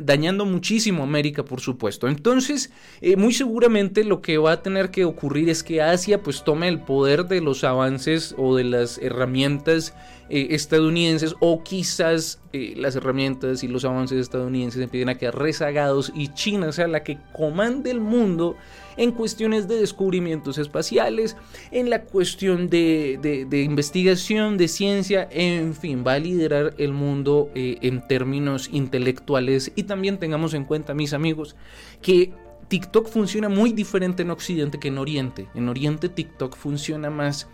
dañando 0.00 0.44
muchísimo 0.44 1.02
América, 1.02 1.44
por 1.44 1.60
supuesto. 1.60 2.08
Entonces, 2.08 2.70
eh, 3.00 3.16
muy 3.16 3.34
seguramente 3.34 4.04
lo 4.04 4.22
que 4.22 4.38
va 4.38 4.52
a 4.52 4.62
tener 4.62 4.90
que 4.90 5.04
ocurrir 5.04 5.50
es 5.50 5.62
que 5.62 5.82
Asia 5.82 6.22
pues 6.22 6.44
tome 6.44 6.68
el 6.68 6.80
poder 6.80 7.26
de 7.26 7.40
los 7.40 7.62
avances 7.62 8.34
o 8.38 8.56
de 8.56 8.64
las 8.64 8.98
herramientas 8.98 9.94
eh, 10.30 10.48
estadounidenses 10.50 11.34
o 11.40 11.62
quizás 11.62 12.40
eh, 12.54 12.72
las 12.76 12.96
herramientas 12.96 13.62
y 13.62 13.68
los 13.68 13.84
avances 13.84 14.18
estadounidenses 14.18 14.80
empiecen 14.80 15.10
a 15.10 15.16
quedar 15.16 15.38
rezagados 15.38 16.10
y 16.14 16.28
China 16.28 16.72
sea 16.72 16.88
la 16.88 17.02
que 17.04 17.18
comande 17.34 17.90
el 17.90 18.00
mundo 18.00 18.56
en 18.96 19.12
cuestiones 19.12 19.68
de 19.68 19.78
descubrimientos 19.78 20.56
espaciales, 20.56 21.36
en 21.70 21.90
la 21.90 22.04
cuestión 22.04 22.70
de, 22.70 23.46
investigación, 23.62 24.56
de 24.56 24.68
ciencia, 24.68 25.28
en 25.30 25.74
fin, 25.74 26.02
va 26.04 26.14
a 26.14 26.18
liderar 26.18 26.72
el 26.78 26.94
mundo 26.94 27.50
en 27.54 28.08
términos 28.08 28.70
intelectuales. 28.72 29.70
Y 29.76 29.82
también 29.82 30.16
tengamos 30.16 30.54
en 30.54 30.64
cuenta, 30.64 30.94
mis 30.94 31.12
amigos, 31.12 31.56
que 32.00 32.32
TikTok 32.68 33.08
funciona 33.08 33.48
muy 33.48 33.72
diferente 33.72 34.22
en 34.22 34.30
Occidente 34.30 34.78
que 34.78 34.88
en 34.88 34.98
Oriente. 34.98 35.48
En 35.54 35.68
Oriente 35.68 36.08
TikTok 36.08 36.56
funciona 36.56 37.10
más 37.10 37.48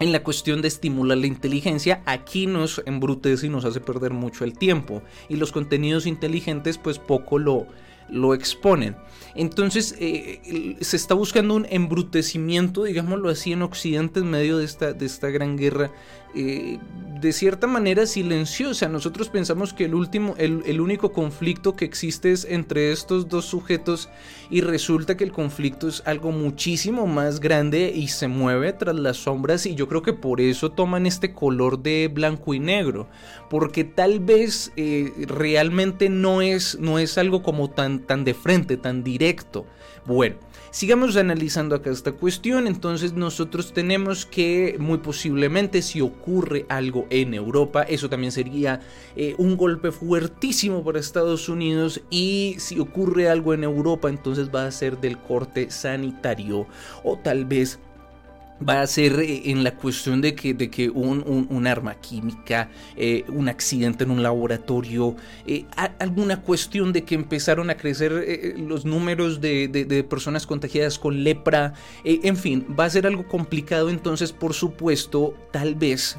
en 0.00 0.10
la 0.10 0.24
cuestión 0.24 0.62
de 0.62 0.68
estimular 0.68 1.16
la 1.16 1.28
inteligencia, 1.28 2.02
aquí 2.06 2.46
nos 2.46 2.82
embrutece 2.86 3.46
y 3.46 3.50
nos 3.50 3.64
hace 3.64 3.80
perder 3.80 4.12
mucho 4.12 4.42
el 4.42 4.58
tiempo. 4.58 5.02
Y 5.28 5.36
los 5.36 5.52
contenidos 5.52 6.06
inteligentes 6.06 6.76
pues 6.76 6.98
poco 6.98 7.38
lo, 7.38 7.68
lo 8.08 8.34
exponen. 8.34 8.96
Entonces 9.34 9.94
eh, 9.98 10.76
se 10.80 10.96
está 10.96 11.14
buscando 11.14 11.54
un 11.54 11.66
embrutecimiento, 11.70 12.84
digámoslo 12.84 13.30
así, 13.30 13.52
en 13.52 13.62
Occidente 13.62 14.20
en 14.20 14.30
medio 14.30 14.58
de 14.58 14.64
esta, 14.64 14.92
de 14.92 15.06
esta 15.06 15.30
gran 15.30 15.56
guerra, 15.56 15.90
eh, 16.34 16.78
de 17.20 17.32
cierta 17.32 17.66
manera 17.66 18.06
silenciosa. 18.06 18.88
Nosotros 18.88 19.28
pensamos 19.28 19.72
que 19.72 19.84
el, 19.84 19.94
último, 19.94 20.34
el, 20.38 20.80
único 20.80 21.12
conflicto 21.12 21.76
que 21.76 21.84
existe 21.84 22.32
es 22.32 22.44
entre 22.44 22.90
estos 22.90 23.28
dos 23.28 23.44
sujetos 23.44 24.08
y 24.50 24.60
resulta 24.60 25.16
que 25.16 25.24
el 25.24 25.30
conflicto 25.30 25.88
es 25.88 26.02
algo 26.04 26.32
muchísimo 26.32 27.06
más 27.06 27.38
grande 27.38 27.92
y 27.94 28.08
se 28.08 28.28
mueve 28.28 28.72
tras 28.72 28.96
las 28.96 29.18
sombras 29.18 29.66
y 29.66 29.74
yo 29.74 29.88
creo 29.88 30.02
que 30.02 30.14
por 30.14 30.40
eso 30.40 30.72
toman 30.72 31.06
este 31.06 31.32
color 31.32 31.80
de 31.80 32.10
blanco 32.12 32.54
y 32.54 32.58
negro, 32.58 33.08
porque 33.52 33.84
tal 33.84 34.18
vez 34.18 34.72
eh, 34.78 35.12
realmente 35.26 36.08
no 36.08 36.40
es, 36.40 36.78
no 36.80 36.98
es 36.98 37.18
algo 37.18 37.42
como 37.42 37.68
tan, 37.68 37.98
tan 37.98 38.24
de 38.24 38.32
frente, 38.32 38.78
tan 38.78 39.04
directo. 39.04 39.66
Bueno, 40.06 40.36
sigamos 40.70 41.16
analizando 41.16 41.74
acá 41.74 41.90
esta 41.90 42.12
cuestión. 42.12 42.66
Entonces 42.66 43.12
nosotros 43.12 43.74
tenemos 43.74 44.24
que 44.24 44.76
muy 44.78 44.96
posiblemente 44.96 45.82
si 45.82 46.00
ocurre 46.00 46.64
algo 46.70 47.06
en 47.10 47.34
Europa, 47.34 47.82
eso 47.82 48.08
también 48.08 48.32
sería 48.32 48.80
eh, 49.16 49.34
un 49.36 49.58
golpe 49.58 49.92
fuertísimo 49.92 50.82
para 50.82 50.98
Estados 50.98 51.50
Unidos. 51.50 52.00
Y 52.08 52.56
si 52.58 52.80
ocurre 52.80 53.28
algo 53.28 53.52
en 53.52 53.64
Europa, 53.64 54.08
entonces 54.08 54.48
va 54.48 54.64
a 54.64 54.70
ser 54.70 54.98
del 54.98 55.18
corte 55.18 55.70
sanitario 55.70 56.66
o 57.04 57.18
tal 57.18 57.44
vez 57.44 57.78
va 58.68 58.82
a 58.82 58.86
ser 58.86 59.20
eh, 59.20 59.50
en 59.50 59.64
la 59.64 59.74
cuestión 59.76 60.20
de 60.20 60.34
que, 60.34 60.54
de 60.54 60.70
que 60.70 60.88
un, 60.90 61.66
arma 61.66 61.94
química, 61.96 62.70
eh, 62.96 63.24
un 63.28 63.48
accidente 63.48 64.04
en 64.04 64.10
un 64.10 64.22
laboratorio, 64.22 65.16
eh, 65.46 65.64
alguna 65.98 66.42
cuestión 66.42 66.92
de 66.92 67.04
que 67.04 67.14
empezaron 67.14 67.70
a 67.70 67.76
crecer 67.76 68.54
los 68.58 68.84
números 68.84 69.40
de, 69.40 69.68
de, 69.68 70.04
personas 70.04 70.46
contagiadas 70.46 70.98
con 70.98 71.22
lepra, 71.22 71.74
en 72.04 72.36
fin, 72.36 72.66
va 72.78 72.86
a 72.86 72.90
ser 72.90 73.06
algo 73.06 73.26
complicado. 73.28 73.90
Entonces 73.90 74.32
por 74.32 74.54
supuesto, 74.54 75.34
tal 75.52 75.74
vez 75.74 76.18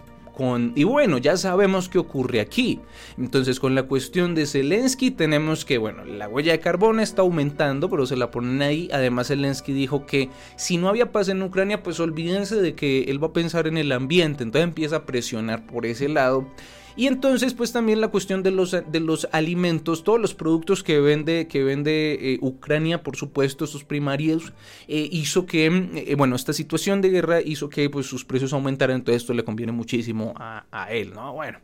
y 0.76 0.84
bueno, 0.84 1.20
ya 1.20 1.38
sabemos 1.38 1.90
qué 1.90 2.00
ocurre 2.00 2.40
aquí. 2.40 2.80
Entonces 3.18 3.60
con 3.60 3.76
la 3.76 3.84
cuestión 3.84 4.34
de 4.34 4.48
Zelensky 4.48 5.12
tenemos 5.12 5.64
que, 5.64 5.78
bueno, 5.78 6.06
la 6.06 6.28
huella 6.28 6.54
de 6.54 6.60
carbono 6.60 7.02
está 7.02 7.22
aumentando, 7.22 7.90
pero 7.90 8.06
se 8.06 8.16
la 8.16 8.32
ponen 8.32 8.62
ahí. 8.62 8.90
Además 8.92 9.28
Zelensky 9.28 9.74
dijo 9.74 10.06
que 10.06 10.30
si 10.56 10.78
no 10.78 10.90
había 10.90 11.12
paz 11.12 11.30
en 11.30 11.42
Ucrania, 11.42 11.84
pues 11.84 12.00
olvídense 12.00 12.56
de 12.56 12.74
que 12.74 13.04
él 13.04 13.24
va 13.24 13.28
a 13.28 13.34
pensar 13.34 13.68
en 13.68 13.78
el 13.78 13.92
ambiente. 13.92 14.44
Entonces 14.44 14.68
empieza 14.68 14.98
a 14.98 15.06
presionar 15.06 15.66
por 15.68 15.86
ese 15.86 16.10
lado. 16.10 16.48
Y 16.96 17.08
entonces, 17.08 17.54
pues 17.54 17.72
también 17.72 18.02
la 18.02 18.10
cuestión 18.10 18.44
de 18.44 18.52
los, 18.52 18.72
de 18.72 19.00
los 19.00 19.28
alimentos, 19.32 20.04
todos 20.04 20.20
los 20.20 20.34
productos 20.34 20.84
que 20.84 21.00
vende, 21.00 21.48
que 21.48 21.64
vende 21.64 22.34
eh, 22.34 22.38
Ucrania, 22.42 23.02
por 23.02 23.16
supuesto, 23.16 23.66
sus 23.66 23.84
primarios, 23.84 24.54
eh, 24.88 25.10
hizo 25.12 25.46
que, 25.46 25.66
eh, 25.66 26.16
bueno, 26.16 26.36
esta 26.36 26.54
situación 26.54 27.02
de 27.02 27.10
guerra 27.10 27.42
hizo 27.42 27.70
que 27.70 27.90
pues, 27.90 28.06
sus 28.06 28.26
precios 28.26 28.54
aumentaran, 28.54 28.98
entonces 28.98 29.24
esto 29.24 29.34
le 29.34 29.44
conviene 29.44 29.72
muchísimo 29.72 30.34
a, 30.38 30.88
él, 30.92 31.14
¿no? 31.14 31.34
Bueno. 31.34 31.60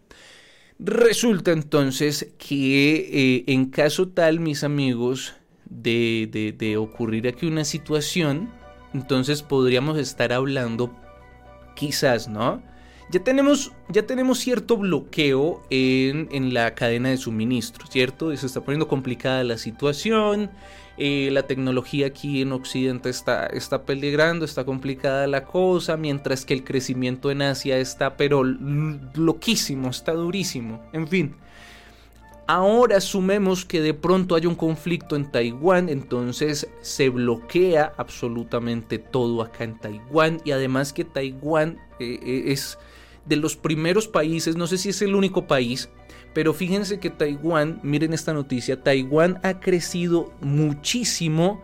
Resulta 0.82 1.52
entonces 1.52 2.32
que 2.38 3.44
en 3.48 3.66
caso 3.66 4.08
tal, 4.08 4.40
mis 4.40 4.64
amigos, 4.64 5.34
de, 5.70 6.30
de, 6.32 6.54
de 6.54 6.78
ocurrir 6.78 7.28
aquí 7.28 7.46
una 7.46 7.66
situación, 7.66 8.50
entonces 8.94 9.44
podríamos 9.44 9.98
estar 9.98 10.32
hablando, 10.32 10.96
quizás, 11.76 12.30
¿no? 12.30 12.64
Ya 13.12 13.24
tenemos, 13.24 13.72
ya 13.90 14.06
tenemos 14.06 14.40
cierto 14.40 14.78
bloqueo 14.78 15.64
en, 15.70 16.54
la 16.54 16.76
cadena 16.76 17.10
de 17.10 17.18
suministro, 17.18 17.88
¿cierto? 17.88 18.36
Se 18.36 18.46
está 18.46 18.62
poniendo 18.62 18.88
complicada 18.88 19.44
la 19.44 19.58
situación, 19.58 20.52
eh, 20.98 21.30
la 21.32 21.44
tecnología 21.44 22.08
aquí 22.08 22.42
en 22.42 22.52
Occidente 22.52 23.10
está, 23.10 23.48
está 23.48 23.84
peligrando, 23.84 24.46
está 24.46 24.64
complicada 24.64 25.26
la 25.28 25.46
cosa, 25.46 25.98
mientras 25.98 26.46
que 26.46 26.54
el 26.54 26.64
crecimiento 26.64 27.32
en 27.32 27.42
Asia 27.42 27.78
está 27.80 28.16
pero 28.16 28.44
loquísimo, 28.44 29.90
está 29.90 30.14
durísimo, 30.14 30.82
en 30.94 31.08
fin. 31.08 31.36
Ahora 32.46 32.98
asumemos 32.98 33.64
que 33.64 33.80
de 33.80 33.94
pronto 33.94 34.34
hay 34.34 34.48
un 34.48 34.56
conflicto 34.56 35.16
en 35.16 35.32
Taiwán, 35.32 35.88
entonces 35.88 36.68
se 36.82 37.10
bloquea 37.10 37.94
absolutamente 37.96 38.98
todo 38.98 39.44
acá 39.44 39.66
en 39.66 39.78
Taiwán 39.78 40.42
y 40.44 40.52
además 40.52 40.92
que 40.92 41.06
Taiwán 41.06 41.78
eh, 42.00 42.20
eh, 42.24 42.44
es 42.48 42.80
de 43.26 43.36
los 43.36 43.56
primeros 43.56 44.08
países, 44.08 44.56
no 44.56 44.68
sé 44.68 44.78
si 44.78 44.90
es 44.90 45.02
el 45.02 45.16
único 45.16 45.48
país, 45.48 45.90
pero 46.34 46.54
fíjense 46.54 47.00
que 47.00 47.10
Taiwán, 47.10 47.80
miren 47.84 48.14
esta 48.14 48.34
noticia, 48.34 48.82
Taiwán 48.82 49.40
ha 49.44 49.60
crecido 49.60 50.32
muchísimo 50.42 51.62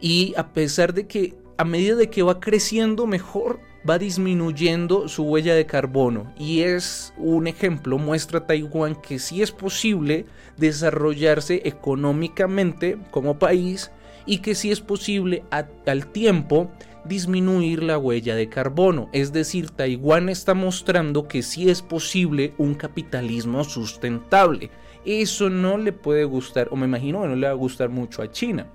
y 0.00 0.34
a 0.36 0.52
pesar 0.52 0.92
de 0.94 1.06
que 1.06 1.34
a 1.56 1.64
medida 1.64 1.96
de 1.96 2.10
que 2.10 2.22
va 2.22 2.40
creciendo 2.40 3.06
mejor, 3.06 3.60
va 3.88 3.98
disminuyendo 3.98 5.08
su 5.08 5.24
huella 5.24 5.54
de 5.54 5.66
carbono. 5.66 6.32
Y 6.38 6.62
es 6.62 7.12
un 7.16 7.46
ejemplo, 7.46 7.98
muestra 7.98 8.46
Taiwán 8.46 8.96
que 8.96 9.18
sí 9.18 9.42
es 9.42 9.52
posible 9.52 10.26
desarrollarse 10.56 11.62
económicamente 11.64 12.98
como 13.10 13.38
país 13.38 13.90
y 14.26 14.38
que 14.38 14.54
sí 14.54 14.70
es 14.70 14.80
posible 14.80 15.44
al 15.50 16.06
tiempo 16.06 16.70
disminuir 17.04 17.82
la 17.82 17.98
huella 17.98 18.34
de 18.34 18.48
carbono. 18.48 19.08
Es 19.12 19.32
decir, 19.32 19.70
Taiwán 19.70 20.28
está 20.28 20.54
mostrando 20.54 21.28
que 21.28 21.42
sí 21.42 21.70
es 21.70 21.82
posible 21.82 22.54
un 22.58 22.74
capitalismo 22.74 23.64
sustentable. 23.64 24.70
Eso 25.04 25.50
no 25.50 25.78
le 25.78 25.92
puede 25.92 26.24
gustar, 26.24 26.68
o 26.70 26.76
me 26.76 26.86
imagino 26.86 27.22
que 27.22 27.28
no 27.28 27.36
le 27.36 27.46
va 27.46 27.52
a 27.52 27.56
gustar 27.56 27.88
mucho 27.88 28.22
a 28.22 28.30
China. 28.30 28.66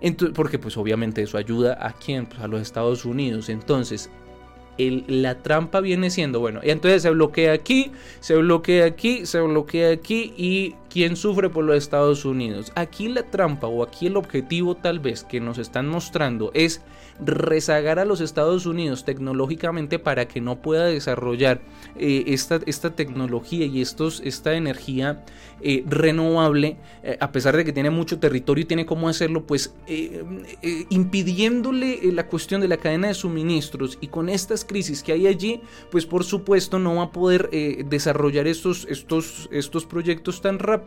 Entonces, 0.00 0.34
porque 0.34 0.58
pues 0.58 0.76
obviamente 0.76 1.22
eso 1.22 1.36
ayuda 1.36 1.78
a 1.86 1.92
quién, 1.92 2.26
pues 2.26 2.40
a 2.40 2.48
los 2.48 2.62
Estados 2.62 3.04
Unidos. 3.04 3.50
Entonces, 3.50 4.10
la 4.78 5.42
trampa 5.42 5.80
viene 5.80 6.08
siendo, 6.08 6.40
bueno, 6.40 6.60
y 6.62 6.70
entonces 6.70 7.02
se 7.02 7.10
bloquea 7.10 7.52
aquí, 7.52 7.92
se 8.20 8.36
bloquea 8.36 8.86
aquí, 8.86 9.26
se 9.26 9.40
bloquea 9.40 9.90
aquí 9.90 10.32
y 10.36 10.74
¿quién 10.90 11.16
sufre 11.16 11.48
por 11.48 11.64
los 11.64 11.76
Estados 11.76 12.24
Unidos? 12.24 12.72
Aquí 12.74 13.08
la 13.08 13.22
trampa 13.22 13.68
o 13.68 13.82
aquí 13.82 14.08
el 14.08 14.16
objetivo 14.16 14.74
tal 14.74 14.98
vez 14.98 15.24
que 15.24 15.40
nos 15.40 15.56
están 15.58 15.88
mostrando 15.88 16.50
es 16.52 16.82
rezagar 17.24 17.98
a 17.98 18.04
los 18.04 18.20
Estados 18.20 18.66
Unidos 18.66 19.04
tecnológicamente 19.04 19.98
para 19.98 20.26
que 20.26 20.40
no 20.40 20.60
pueda 20.60 20.86
desarrollar 20.86 21.60
eh, 21.96 22.24
esta, 22.28 22.60
esta, 22.66 22.90
tecnología 22.94 23.66
y 23.66 23.80
estos, 23.80 24.20
esta 24.24 24.54
energía 24.54 25.24
eh, 25.60 25.84
renovable, 25.86 26.78
eh, 27.02 27.18
a 27.20 27.30
pesar 27.30 27.56
de 27.56 27.64
que 27.64 27.72
tiene 27.72 27.90
mucho 27.90 28.18
territorio 28.18 28.62
y 28.62 28.66
tiene 28.66 28.86
cómo 28.86 29.08
hacerlo, 29.08 29.46
pues 29.46 29.74
impidiéndole 30.90 32.00
la 32.12 32.26
cuestión 32.26 32.60
de 32.60 32.68
la 32.68 32.78
cadena 32.78 33.08
de 33.08 33.14
suministros 33.14 33.98
y 34.00 34.08
con 34.08 34.28
estas 34.28 34.64
crisis 34.64 35.02
que 35.02 35.12
hay 35.12 35.26
allí, 35.26 35.60
pues 35.90 36.06
por 36.06 36.24
supuesto 36.24 36.78
no 36.78 36.96
va 36.96 37.04
a 37.04 37.12
poder 37.12 37.50
desarrollar 37.86 38.46
estos, 38.48 38.86
estos, 38.88 39.48
estos 39.52 39.86
proyectos 39.86 40.40
tan 40.40 40.58
rápido 40.58 40.79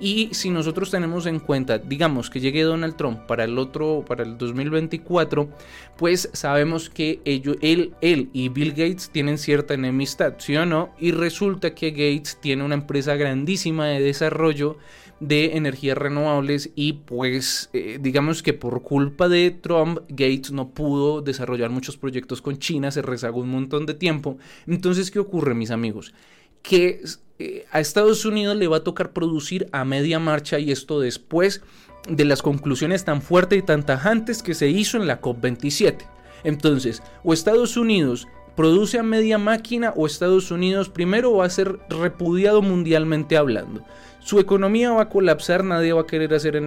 y 0.00 0.28
si 0.32 0.50
nosotros 0.50 0.90
tenemos 0.90 1.26
en 1.26 1.40
cuenta, 1.40 1.78
digamos 1.78 2.30
que 2.30 2.40
llegue 2.40 2.62
Donald 2.62 2.96
Trump 2.96 3.20
para 3.26 3.44
el 3.44 3.58
otro, 3.58 4.04
para 4.06 4.22
el 4.24 4.38
2024, 4.38 5.48
pues 5.96 6.30
sabemos 6.32 6.90
que 6.90 7.20
ellos, 7.24 7.56
él, 7.60 7.94
él 8.00 8.30
y 8.32 8.48
Bill 8.48 8.70
Gates 8.70 9.10
tienen 9.10 9.38
cierta 9.38 9.74
enemistad, 9.74 10.34
¿sí 10.38 10.56
o 10.56 10.66
no? 10.66 10.90
Y 10.98 11.12
resulta 11.12 11.74
que 11.74 11.90
Gates 11.90 12.38
tiene 12.40 12.64
una 12.64 12.74
empresa 12.74 13.16
grandísima 13.16 13.86
de 13.86 14.00
desarrollo 14.00 14.78
de 15.20 15.56
energías 15.56 15.98
renovables 15.98 16.70
y 16.74 16.94
pues 16.94 17.68
eh, 17.74 17.98
digamos 18.00 18.42
que 18.42 18.54
por 18.54 18.82
culpa 18.82 19.28
de 19.28 19.50
Trump 19.50 20.00
Gates 20.08 20.50
no 20.50 20.70
pudo 20.70 21.20
desarrollar 21.20 21.70
muchos 21.70 21.98
proyectos 21.98 22.40
con 22.40 22.58
China, 22.58 22.90
se 22.90 23.02
rezagó 23.02 23.40
un 23.40 23.50
montón 23.50 23.84
de 23.84 23.94
tiempo. 23.94 24.38
Entonces, 24.66 25.10
¿qué 25.10 25.18
ocurre 25.18 25.54
mis 25.54 25.70
amigos? 25.70 26.14
Que 26.62 27.02
eh, 27.40 27.66
a 27.72 27.80
Estados 27.80 28.24
Unidos 28.24 28.56
le 28.56 28.68
va 28.68 28.78
a 28.78 28.84
tocar 28.84 29.12
producir 29.12 29.68
a 29.72 29.84
media 29.84 30.18
marcha 30.18 30.58
y 30.58 30.70
esto 30.70 31.00
después 31.00 31.62
de 32.08 32.24
las 32.24 32.42
conclusiones 32.42 33.04
tan 33.04 33.22
fuertes 33.22 33.58
y 33.58 33.62
tan 33.62 33.84
tajantes 33.84 34.42
que 34.42 34.54
se 34.54 34.68
hizo 34.68 34.96
en 34.96 35.06
la 35.06 35.20
COP27. 35.20 35.98
Entonces, 36.44 37.02
o 37.24 37.32
Estados 37.32 37.76
Unidos 37.76 38.28
produce 38.56 38.98
a 38.98 39.02
media 39.02 39.38
máquina 39.38 39.92
o 39.96 40.06
Estados 40.06 40.50
Unidos 40.50 40.88
primero 40.88 41.34
va 41.34 41.46
a 41.46 41.50
ser 41.50 41.78
repudiado 41.88 42.62
mundialmente 42.62 43.36
hablando 43.36 43.84
su 44.20 44.38
economía 44.38 44.92
va 44.92 45.02
a 45.02 45.08
colapsar, 45.08 45.64
nadie 45.64 45.92
va 45.92 46.02
a 46.02 46.06
querer 46.06 46.34
hacer 46.34 46.60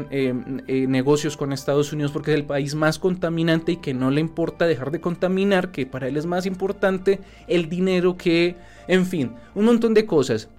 negocios 0.67 1.37
con 1.37 1.53
Estados 1.53 1.93
Unidos 1.93 2.11
porque 2.11 2.31
es 2.31 2.37
el 2.37 2.45
país 2.45 2.73
más 2.73 2.97
contaminante 2.97 3.73
y 3.73 3.77
que 3.77 3.93
no 3.93 4.09
le 4.09 4.21
importa 4.21 4.65
dejar 4.65 4.91
de 4.91 4.99
contaminar, 4.99 5.71
que 5.71 5.85
para 5.85 6.07
él 6.07 6.17
es 6.17 6.25
más 6.25 6.45
importante 6.45 7.21
el 7.47 7.69
dinero 7.69 8.17
que, 8.17 8.55
en 8.87 9.05
fin, 9.05 9.31
un 9.53 9.65
montón 9.65 9.93
de 9.93 10.05
cosas. 10.05 10.49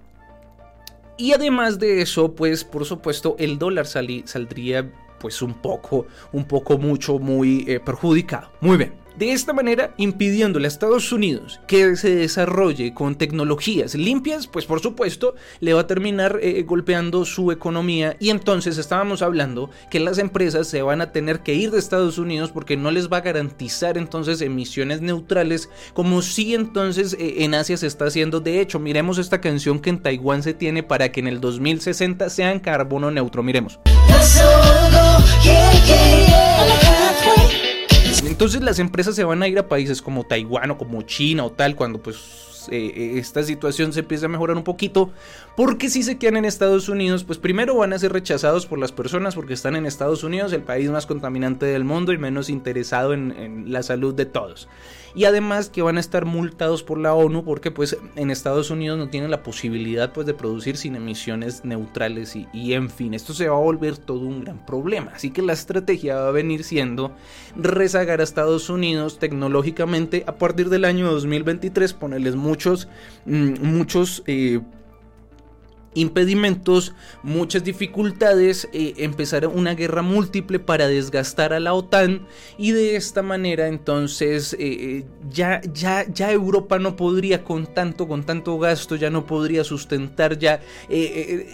Y 1.17 1.33
además 1.33 1.79
de 1.79 2.01
eso, 2.01 2.33
pues 2.33 2.63
por 2.63 2.85
supuesto 2.85 3.35
el 3.39 3.57
dólar 3.57 3.87
saldría 3.87 4.91
pues 5.19 5.41
un 5.41 5.53
poco, 5.53 6.07
un 6.33 6.45
poco 6.45 6.77
mucho, 6.77 7.19
muy 7.19 7.65
eh, 7.67 7.79
perjudicado. 7.79 8.51
Muy 8.59 8.77
bien. 8.77 9.04
De 9.17 9.31
esta 9.31 9.53
manera, 9.53 9.93
impidiéndole 9.95 10.67
a 10.67 10.67
Estados 10.67 11.13
Unidos 11.13 11.61
que 11.67 11.95
se 11.95 12.13
desarrolle 12.13 12.93
con 12.93 13.15
tecnologías 13.15 13.95
limpias, 13.95 14.45
pues 14.47 14.65
por 14.65 14.81
supuesto 14.81 15.35
le 15.61 15.73
va 15.73 15.81
a 15.81 15.87
terminar 15.87 16.39
eh, 16.41 16.63
golpeando 16.63 17.23
su 17.23 17.51
economía 17.51 18.17
y 18.19 18.29
entonces 18.29 18.77
estábamos 18.77 19.21
hablando 19.21 19.69
que 19.89 20.01
las 20.01 20.17
empresas 20.17 20.67
se 20.67 20.81
van 20.81 20.99
a 20.99 21.13
tener 21.13 21.39
que 21.39 21.53
ir 21.53 21.71
de 21.71 21.79
Estados 21.79 22.17
Unidos 22.17 22.51
porque 22.51 22.75
no 22.75 22.91
les 22.91 23.09
va 23.09 23.17
a 23.17 23.21
garantizar 23.21 23.97
entonces 23.97 24.41
emisiones 24.41 24.99
neutrales 24.99 25.69
como 25.93 26.21
si 26.21 26.53
entonces 26.53 27.15
eh, 27.17 27.43
en 27.45 27.55
Asia 27.55 27.77
se 27.77 27.87
está 27.87 28.05
haciendo. 28.05 28.41
De 28.41 28.59
hecho, 28.59 28.79
miremos 28.79 29.17
esta 29.17 29.39
canción 29.39 29.79
que 29.79 29.91
en 29.91 29.99
Taiwán 29.99 30.43
se 30.43 30.53
tiene 30.53 30.83
para 30.83 31.11
que 31.13 31.21
en 31.21 31.27
el 31.27 31.39
2060 31.39 32.29
sean 32.29 32.59
carbono 32.59 33.11
neutro. 33.11 33.43
Miremos. 33.43 33.79
Entonces 38.25 38.61
las 38.63 38.79
empresas 38.79 39.15
se 39.15 39.23
van 39.23 39.43
a 39.43 39.47
ir 39.47 39.59
a 39.59 39.67
países 39.67 40.01
como 40.01 40.23
Taiwán 40.23 40.71
o 40.71 40.77
como 40.77 41.01
China 41.03 41.45
o 41.45 41.51
tal 41.51 41.75
cuando 41.75 42.01
pues 42.01 42.67
eh, 42.71 42.91
eh, 42.95 43.19
esta 43.19 43.43
situación 43.43 43.93
se 43.93 43.99
empieza 43.99 44.25
a 44.25 44.29
mejorar 44.29 44.57
un 44.57 44.63
poquito, 44.63 45.11
porque 45.55 45.89
si 45.89 46.01
se 46.01 46.17
quedan 46.17 46.37
en 46.37 46.45
Estados 46.45 46.89
Unidos, 46.89 47.23
pues 47.23 47.37
primero 47.37 47.75
van 47.75 47.93
a 47.93 47.99
ser 47.99 48.11
rechazados 48.11 48.65
por 48.65 48.79
las 48.79 48.91
personas 48.91 49.35
porque 49.35 49.53
están 49.53 49.75
en 49.75 49.85
Estados 49.85 50.23
Unidos, 50.23 50.53
el 50.53 50.63
país 50.63 50.89
más 50.89 51.05
contaminante 51.05 51.67
del 51.67 51.83
mundo 51.83 52.13
y 52.13 52.17
menos 52.17 52.49
interesado 52.49 53.13
en, 53.13 53.31
en 53.31 53.71
la 53.71 53.83
salud 53.83 54.15
de 54.15 54.25
todos. 54.25 54.67
Y 55.15 55.23
además 55.23 55.69
que 55.69 55.81
van 55.81 55.95
a 55.95 56.01
estar 56.01 56.25
multados 56.25 56.83
por 56.83 56.99
la 56.99 57.13
ONU 57.13 57.45
porque 57.45 57.71
pues 57.71 57.97
en 58.17 58.31
Estados 58.31 58.69
Unidos 58.69 58.97
no 58.97 59.09
tienen 59.09 59.31
la 59.31 59.43
posibilidad 59.43 60.11
pues 60.11 60.27
de 60.27 60.33
producir 60.33 60.75
sin 60.75 60.95
emisiones 60.95 61.63
neutrales 61.63 62.35
y, 62.35 62.73
en 62.73 62.89
fin, 62.89 63.13
esto 63.13 63.33
se 63.33 63.47
va 63.47 63.55
a 63.55 63.59
volver 63.59 63.97
todo 63.97 64.19
un 64.19 64.43
gran 64.43 64.65
problema. 64.65 65.11
Así 65.15 65.31
que 65.31 65.41
la 65.41 65.53
estrategia 65.53 66.15
va 66.15 66.27
a 66.27 66.31
venir 66.31 66.65
siendo 66.65 67.13
rezagar 67.55 68.19
a 68.19 68.23
Estados 68.23 68.69
Unidos 68.69 69.17
tecnológicamente 69.17 70.25
a 70.27 70.35
partir 70.35 70.69
del 70.69 70.83
año 70.83 71.09
2023, 71.09 71.93
ponerles 71.93 72.35
muchos, 72.35 72.89
mm, 73.25 73.61
muchos 73.61 74.21
eh, 74.27 74.59
impedimentos, 75.95 76.93
muchas 77.23 77.63
dificultades, 77.63 78.69
eh, 78.73 78.93
empezar 78.97 79.47
una 79.47 79.73
guerra 79.73 80.01
múltiple 80.01 80.59
para 80.59 80.87
desgastar 80.87 81.53
a 81.53 81.59
la 81.59 81.73
OTAN. 81.73 82.27
Y 82.57 82.71
de 82.71 82.95
esta 82.95 83.23
manera 83.23 83.67
entonces 83.67 84.53
eh, 84.53 84.57
eh, 84.59 85.05
ya, 85.31 85.61
ya, 85.73 86.05
ya 86.07 86.31
Europa 86.31 86.77
no 86.77 86.95
podría 86.95 87.43
con 87.43 87.65
tanto, 87.73 88.07
con 88.07 88.25
tanto 88.25 88.59
gasto, 88.59 88.95
ya 88.95 89.09
no 89.09 89.25
podría 89.25 89.63
sustentar 89.63 90.37
ya 90.37 90.61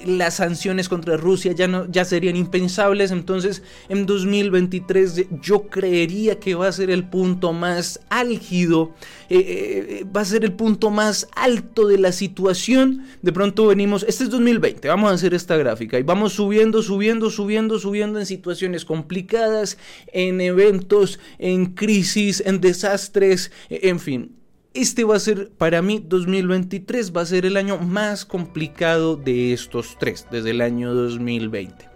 las 0.05 0.35
sanciones 0.35 0.89
contra 0.89 1.15
Rusia 1.17 1.51
ya, 1.53 1.67
no, 1.67 1.89
ya 1.89 2.03
serían 2.03 2.35
impensables, 2.35 3.11
entonces 3.11 3.61
en 3.89 4.05
2023 4.05 5.27
yo 5.41 5.67
creería 5.67 6.39
que 6.39 6.55
va 6.55 6.67
a 6.67 6.71
ser 6.71 6.89
el 6.89 7.07
punto 7.07 7.53
más 7.53 7.99
álgido, 8.09 8.91
va 9.29 10.21
a 10.21 10.25
ser 10.25 10.43
el 10.43 10.53
punto 10.53 10.89
más 10.89 11.27
alto 11.35 11.87
de 11.87 11.99
la 11.99 12.11
situación, 12.11 13.05
de 13.21 13.31
pronto 13.31 13.67
venimos, 13.67 14.03
este 14.07 14.23
es 14.23 14.30
2020, 14.31 14.87
vamos 14.87 15.11
a 15.11 15.13
hacer 15.13 15.33
esta 15.33 15.57
gráfica 15.57 15.99
y 15.99 16.03
vamos 16.03 16.33
subiendo, 16.33 16.81
subiendo, 16.81 17.29
subiendo, 17.29 17.77
subiendo 17.77 18.19
en 18.19 18.25
situaciones 18.25 18.85
complicadas, 18.85 19.77
en 20.11 20.41
eventos, 20.41 21.19
en 21.37 21.67
crisis, 21.67 22.41
en 22.45 22.61
desastres, 22.61 23.51
en 23.69 23.99
fin. 23.99 24.35
Este 24.73 25.03
va 25.03 25.17
a 25.17 25.19
ser, 25.19 25.51
para 25.51 25.81
mí, 25.81 26.01
2023 26.03 27.11
va 27.15 27.21
a 27.21 27.25
ser 27.25 27.45
el 27.45 27.57
año 27.57 27.77
más 27.77 28.23
complicado 28.23 29.17
de 29.17 29.51
estos 29.51 29.97
tres, 29.99 30.25
desde 30.31 30.51
el 30.51 30.61
año 30.61 30.93
2020. 30.93 31.89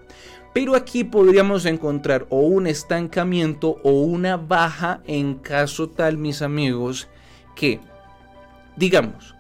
Pero 0.54 0.76
aquí 0.76 1.04
podríamos 1.04 1.66
encontrar 1.66 2.28
o 2.30 2.42
un 2.42 2.68
estancamiento 2.68 3.78
o 3.84 4.02
una 4.02 4.38
baja 4.38 5.02
en 5.06 5.36
caso 5.36 5.90
tal, 5.90 6.18
mis 6.18 6.42
amigos, 6.42 7.08
que, 7.56 7.80
digamos, 8.76 9.36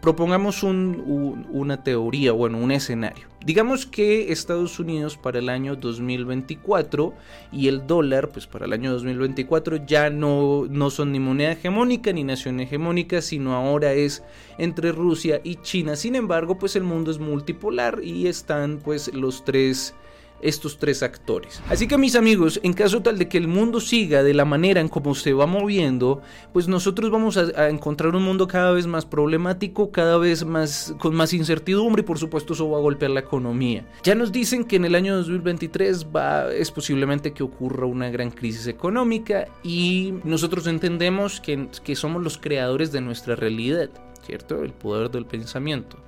propongamos 0.00 0.62
una 0.62 1.82
teoría, 1.82 2.32
bueno, 2.32 2.58
un 2.58 2.70
escenario. 2.70 3.26
Digamos 3.44 3.84
que 3.84 4.32
Estados 4.32 4.78
Unidos 4.78 5.18
para 5.18 5.38
el 5.38 5.50
año 5.50 5.76
2024 5.76 7.12
y 7.52 7.68
el 7.68 7.86
dólar, 7.86 8.30
pues 8.30 8.46
para 8.46 8.64
el 8.64 8.72
año 8.72 8.92
2024 8.92 9.84
ya 9.84 10.08
no, 10.08 10.66
no 10.70 10.88
son 10.90 11.12
ni 11.12 11.20
moneda 11.20 11.52
hegemónica 11.52 12.12
ni 12.12 12.24
nación 12.24 12.60
hegemónica, 12.60 13.20
sino 13.20 13.54
ahora 13.54 13.92
es 13.92 14.22
entre 14.56 14.92
Rusia 14.92 15.40
y 15.44 15.56
China. 15.56 15.96
Sin 15.96 16.14
embargo, 16.14 16.58
pues 16.58 16.74
el 16.76 16.84
mundo 16.84 17.10
es 17.10 17.18
multipolar 17.18 18.00
y 18.02 18.28
están 18.28 18.78
pues 18.82 19.12
los 19.12 19.44
tres 19.44 19.94
estos 20.40 20.78
tres 20.78 21.02
actores. 21.02 21.62
Así 21.68 21.88
que 21.88 21.96
mis 21.96 22.16
amigos, 22.16 22.60
en 22.62 22.72
caso 22.74 23.00
tal 23.02 23.18
de 23.18 23.28
que 23.28 23.38
el 23.38 23.48
mundo 23.48 23.80
siga 23.80 24.22
de 24.22 24.34
la 24.34 24.44
manera 24.44 24.80
en 24.80 24.88
como 24.88 25.14
se 25.14 25.32
va 25.32 25.46
moviendo, 25.46 26.20
pues 26.52 26.68
nosotros 26.68 27.10
vamos 27.10 27.36
a, 27.36 27.68
encontrar 27.68 28.14
un 28.14 28.22
mundo 28.22 28.46
cada 28.46 28.72
vez 28.72 28.86
más 28.86 29.06
problemático, 29.06 29.90
cada 29.90 30.18
vez 30.18 30.44
más 30.44 30.94
con 30.98 31.14
más 31.14 31.32
incertidumbre 31.32 32.02
y 32.02 32.04
por 32.04 32.18
supuesto 32.18 32.52
eso 32.52 32.68
va 32.68 32.78
a 32.78 32.82
golpear 32.82 33.10
la 33.10 33.20
economía. 33.20 33.86
Ya 34.02 34.14
nos 34.14 34.32
dicen 34.32 34.64
que 34.64 34.76
en 34.76 34.84
el 34.84 34.94
año 34.94 35.16
2023 35.16 36.06
va, 36.14 36.52
es 36.52 36.70
posiblemente 36.70 37.32
que 37.32 37.42
ocurra 37.42 37.86
una 37.86 38.10
gran 38.10 38.30
crisis 38.30 38.66
económica 38.66 39.46
y 39.62 40.14
nosotros 40.24 40.66
entendemos 40.66 41.40
que, 41.40 41.68
que 41.82 41.96
somos 41.96 42.22
los 42.22 42.38
creadores 42.38 42.92
de 42.92 43.00
nuestra 43.00 43.34
realidad, 43.36 43.90
¿cierto? 44.26 44.62
El 44.62 44.72
poder 44.72 45.10
del 45.10 45.26
pensamiento. 45.26 45.98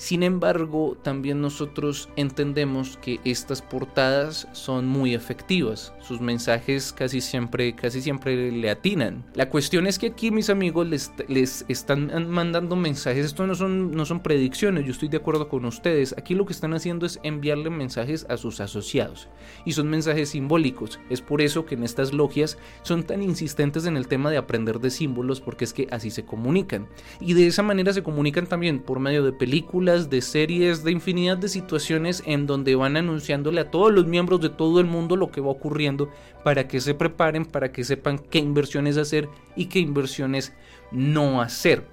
Sin 0.00 0.22
embargo, 0.22 0.96
también 1.02 1.42
nosotros 1.42 2.08
entendemos 2.16 2.96
que 3.02 3.20
estas 3.22 3.60
portadas 3.60 4.48
son 4.52 4.86
muy 4.86 5.14
efectivas. 5.14 5.92
Sus 6.00 6.22
mensajes 6.22 6.94
casi 6.94 7.20
siempre, 7.20 7.76
casi 7.76 8.00
siempre 8.00 8.50
le 8.50 8.70
atinan. 8.70 9.26
La 9.34 9.50
cuestión 9.50 9.86
es 9.86 9.98
que 9.98 10.06
aquí 10.06 10.30
mis 10.30 10.48
amigos 10.48 10.88
les, 11.28 11.66
están 11.68 12.30
mandando 12.30 12.76
mensajes. 12.76 13.26
Esto 13.26 13.46
no 13.46 13.54
son, 13.54 13.90
no 13.90 14.06
son 14.06 14.22
predicciones, 14.22 14.86
yo 14.86 14.92
estoy 14.92 15.10
de 15.10 15.18
acuerdo 15.18 15.50
con 15.50 15.66
ustedes. 15.66 16.14
Aquí 16.16 16.34
lo 16.34 16.46
que 16.46 16.54
están 16.54 16.72
haciendo 16.72 17.04
es 17.04 17.20
enviarle 17.22 17.68
mensajes 17.68 18.24
a 18.30 18.38
sus 18.38 18.60
asociados. 18.60 19.28
Y 19.66 19.72
son 19.72 19.90
mensajes 19.90 20.30
simbólicos. 20.30 20.98
Es 21.10 21.20
por 21.20 21.42
eso 21.42 21.66
que 21.66 21.74
en 21.74 21.84
estas 21.84 22.14
logias 22.14 22.56
son 22.84 23.02
tan 23.02 23.22
insistentes 23.22 23.84
en 23.84 23.98
el 23.98 24.08
tema 24.08 24.30
de 24.30 24.38
aprender 24.38 24.80
de 24.80 24.88
símbolos 24.88 25.42
porque 25.42 25.66
es 25.66 25.74
que 25.74 25.88
así 25.90 26.10
se 26.10 26.24
comunican. 26.24 26.88
Y 27.20 27.34
de 27.34 27.46
esa 27.46 27.62
manera 27.62 27.92
se 27.92 28.02
comunican 28.02 28.46
también 28.46 28.80
por 28.80 28.98
medio 28.98 29.22
de 29.22 29.34
películas 29.34 29.89
de 29.90 30.22
series, 30.22 30.84
de 30.84 30.92
infinidad 30.92 31.36
de 31.36 31.48
situaciones 31.48 32.22
en 32.24 32.46
donde 32.46 32.76
van 32.76 32.96
anunciándole 32.96 33.60
a 33.60 33.70
todos 33.70 33.92
los 33.92 34.06
miembros 34.06 34.40
de 34.40 34.48
todo 34.48 34.78
el 34.78 34.86
mundo 34.86 35.16
lo 35.16 35.32
que 35.32 35.40
va 35.40 35.48
ocurriendo 35.48 36.10
para 36.44 36.68
que 36.68 36.80
se 36.80 36.94
preparen, 36.94 37.44
para 37.44 37.72
que 37.72 37.82
sepan 37.82 38.18
qué 38.18 38.38
inversiones 38.38 38.96
hacer 38.96 39.28
y 39.56 39.66
qué 39.66 39.80
inversiones 39.80 40.52
no 40.92 41.40
hacer. 41.40 41.84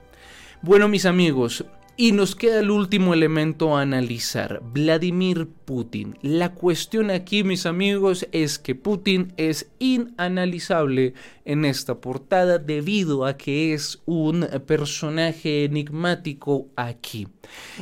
Bueno 0.62 0.88
mis 0.88 1.08
amigos, 1.08 1.66
Y 2.00 2.12
nos 2.12 2.36
queda 2.36 2.60
el 2.60 2.70
último 2.70 3.16
elemento 3.16 3.76
a 3.76 3.82
analizar, 3.82 4.62
Vladimir 4.64 5.48
Putin. 5.66 6.16
La 6.22 6.54
cuestión 6.54 7.10
aquí, 7.10 7.44
mis 7.44 7.66
amigos, 7.66 8.28
es 8.32 8.60
que 8.60 8.76
Putin 8.76 9.34
es 9.36 9.72
inanalizable 9.80 11.16
en 11.44 11.66
esta 11.66 12.00
portada 12.00 12.60
debido 12.60 13.26
a 13.26 13.36
que 13.36 13.74
es 13.74 14.04
un 14.06 14.48
personaje 14.68 15.64
enigmático 15.64 16.68
aquí. 16.76 17.30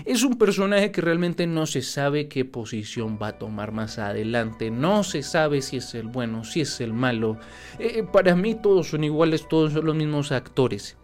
Es 0.06 0.24
un 0.24 0.38
personaje 0.38 0.94
que 0.94 1.02
realmente 1.02 1.46
no 1.46 1.66
se 1.66 1.82
sabe 1.82 2.30
qué 2.30 2.46
posición 2.46 3.20
va 3.22 3.28
a 3.28 3.38
tomar 3.38 3.74
más 3.74 4.00
adelante, 4.00 4.72
no 4.72 5.04
se 5.04 5.24
sabe 5.24 5.62
si 5.62 5.76
es 5.76 5.94
el 5.94 6.08
bueno, 6.08 6.46
si 6.46 6.62
es 6.62 6.80
el 6.80 6.94
malo. 6.94 7.38
Eh, 7.80 8.06
para 8.10 8.34
mí 8.38 8.56
todos 8.56 8.88
son 8.88 9.04
iguales, 9.04 9.46
todos 9.50 9.74
son 9.74 9.86
los 9.86 9.96
mismos 9.96 10.32
actores. 10.32 10.96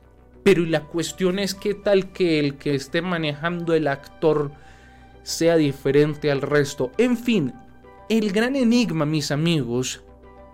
Pero 0.43 0.65
la 0.65 0.85
cuestión 0.85 1.39
es 1.39 1.53
qué 1.53 1.73
tal 1.73 2.11
que 2.11 2.39
el 2.39 2.55
que 2.55 2.75
esté 2.75 3.01
manejando 3.01 3.73
el 3.73 3.87
actor 3.87 4.51
sea 5.23 5.55
diferente 5.55 6.31
al 6.31 6.41
resto. 6.41 6.91
En 6.97 7.17
fin, 7.17 7.53
el 8.09 8.31
gran 8.31 8.55
enigma, 8.55 9.05
mis 9.05 9.31
amigos, 9.31 10.03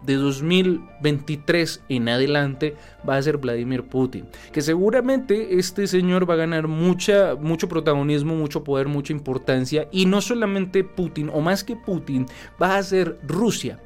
de 0.04 0.16
2023 0.16 1.84
en 1.90 2.10
adelante 2.10 2.76
va 3.08 3.18
a 3.18 3.22
ser 3.22 3.38
Vladimir 3.38 3.84
Putin. 3.84 4.28
Que 4.52 4.62
seguramente 4.62 5.58
este 5.58 5.88
señor 5.88 6.30
va 6.30 6.36
a 6.36 6.38
ganar 6.38 6.68
mucha, 6.68 7.36
mucho 7.36 7.68
protagonismo, 7.68 8.36
mucho 8.36 8.64
poder, 8.64 8.88
mucha 8.88 9.14
importancia. 9.14 9.88
Y 9.92 10.06
no 10.06 10.22
solamente 10.22 10.84
Putin, 10.84 11.30
o 11.34 11.42
más 11.42 11.64
que 11.64 11.76
Putin, 11.76 12.26
va 12.62 12.78
a 12.78 12.84
ser 12.84 13.18
Rusia 13.28 13.80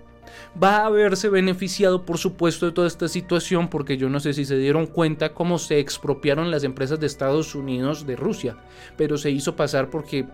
va 0.62 0.78
a 0.78 0.86
haberse 0.86 1.30
beneficiado, 1.30 2.06
por 2.06 2.17
supuesto, 2.17 2.65
de 2.65 2.72
toda 2.72 2.88
esta 2.88 3.08
situación, 3.08 3.70
porque 3.70 3.98
yo 3.98 4.10
no 4.10 4.20
sé 4.20 4.34
si 4.34 4.46
se 4.46 4.58
dieron 4.58 4.88
cuenta 4.88 5.34
cómo 5.34 5.58
se 5.58 5.80
expropiaron 5.80 6.52
las 6.52 6.63
empresas 6.63 7.00
de 7.00 7.08
Estados 7.08 7.56
Unidos 7.56 8.06
de 8.06 8.15
Rusia, 8.15 8.58
pero 8.98 9.17
se 9.17 9.32
hizo 9.32 9.56
pasar 9.56 9.89
porque 9.89 10.26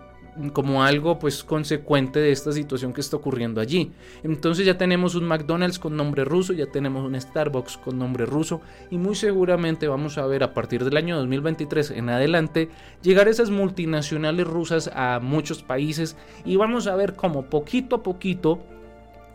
como 0.54 0.84
algo 0.84 1.18
pues 1.20 1.44
consecuente 1.44 2.20
de 2.20 2.32
esta 2.32 2.52
situación 2.52 2.94
que 2.94 3.02
está 3.02 3.18
ocurriendo 3.18 3.60
allí. 3.60 3.92
Entonces 4.24 4.66
ya 4.66 4.78
tenemos 4.78 5.16
un 5.16 5.26
McDonald's 5.26 5.80
con 5.80 5.96
nombre 5.96 6.24
ruso, 6.26 6.54
ya 6.54 6.68
tenemos 6.68 7.04
un 7.04 7.20
Starbucks 7.20 7.78
con 7.78 7.98
nombre 7.98 8.26
ruso 8.26 8.62
y 8.90 8.98
muy 8.98 9.16
seguramente 9.16 9.88
vamos 9.88 10.18
a 10.18 10.26
ver 10.28 10.44
a 10.44 10.54
partir 10.54 10.84
del 10.84 10.98
año 10.98 11.18
2023 11.18 11.92
en 11.92 12.10
adelante 12.10 12.70
llegar 13.02 13.28
esas 13.28 13.50
multinacionales 13.50 14.48
rusas 14.48 14.90
a 14.94 15.20
muchos 15.22 15.64
países 15.64 16.16
y 16.46 16.56
vamos 16.56 16.88
a 16.88 16.96
ver 16.96 17.16
como 17.16 17.50
poquito 17.50 17.98
a 17.98 18.04
poquito 18.04 18.64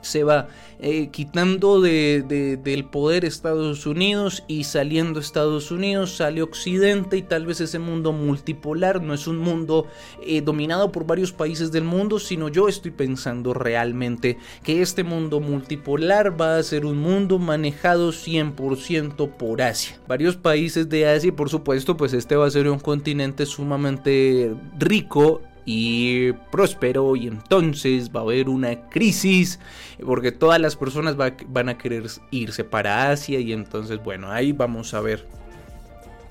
se 0.02 0.24
va 0.24 0.48
eh, 0.84 1.08
quitando 1.10 1.80
de, 1.80 2.58
del 2.62 2.84
poder 2.84 3.24
Estados 3.24 3.86
Unidos 3.86 4.44
y 4.48 4.64
saliendo 4.64 5.20
Estados 5.20 5.70
Unidos, 5.70 6.16
sale 6.16 6.42
Occidente 6.42 7.16
y 7.16 7.22
tal 7.22 7.46
vez 7.46 7.60
ese 7.60 7.78
mundo 7.78 8.12
multipolar 8.12 9.00
no 9.00 9.14
es 9.14 9.26
un 9.26 9.38
mundo 9.38 9.86
eh, 10.26 10.40
dominado 10.40 10.90
por 10.90 11.06
varios 11.06 11.32
países 11.32 11.70
del 11.70 11.84
mundo, 11.84 12.18
sino 12.18 12.48
yo 12.48 12.68
estoy 12.68 12.90
pensando 12.90 13.54
realmente 13.54 14.38
que 14.64 14.82
este 14.82 15.04
mundo 15.04 15.40
multipolar 15.40 16.40
va 16.40 16.58
a 16.58 16.62
ser 16.62 16.84
un 16.84 16.98
mundo 16.98 17.38
manejado 17.38 18.10
100% 18.10 19.30
por 19.36 19.62
Asia. 19.62 20.00
Varios 20.08 20.36
países 20.36 20.88
de 20.88 21.08
Asia 21.08 21.28
y 21.28 21.32
por 21.32 21.48
supuesto 21.48 21.96
pues 21.96 22.12
este 22.12 22.34
va 22.34 22.46
a 22.46 22.50
ser 22.50 22.68
un 22.68 22.80
continente 22.80 23.46
sumamente 23.46 24.52
rico 24.78 25.40
y 25.64 26.32
próspero 26.50 27.16
y 27.16 27.28
entonces 27.28 28.10
va 28.10 28.20
a 28.20 28.22
haber 28.24 28.48
una 28.48 28.88
crisis 28.88 29.58
porque 30.04 30.32
todas 30.32 30.60
las 30.60 30.76
personas 30.76 31.16
van 31.16 31.68
a 31.68 31.78
querer 31.78 32.04
irse 32.30 32.64
para 32.64 33.10
Asia 33.10 33.38
y 33.38 33.52
entonces 33.52 34.02
bueno 34.02 34.30
ahí 34.30 34.52
vamos 34.52 34.94
a 34.94 35.00
ver 35.00 35.26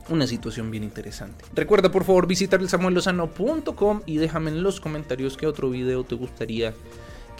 una 0.09 0.27
situación 0.27 0.69
bien 0.71 0.83
interesante. 0.83 1.45
Recuerda 1.53 1.91
por 1.91 2.03
favor 2.03 2.27
visitar 2.27 2.59
el 2.59 2.69
samuellozano.com 2.69 4.01
y 4.05 4.17
déjame 4.17 4.51
en 4.51 4.63
los 4.63 4.79
comentarios 4.79 5.37
qué 5.37 5.47
otro 5.47 5.69
video 5.69 6.03
te 6.03 6.15
gustaría 6.15 6.73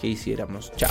que 0.00 0.08
hiciéramos. 0.08 0.72
Chao. 0.76 0.90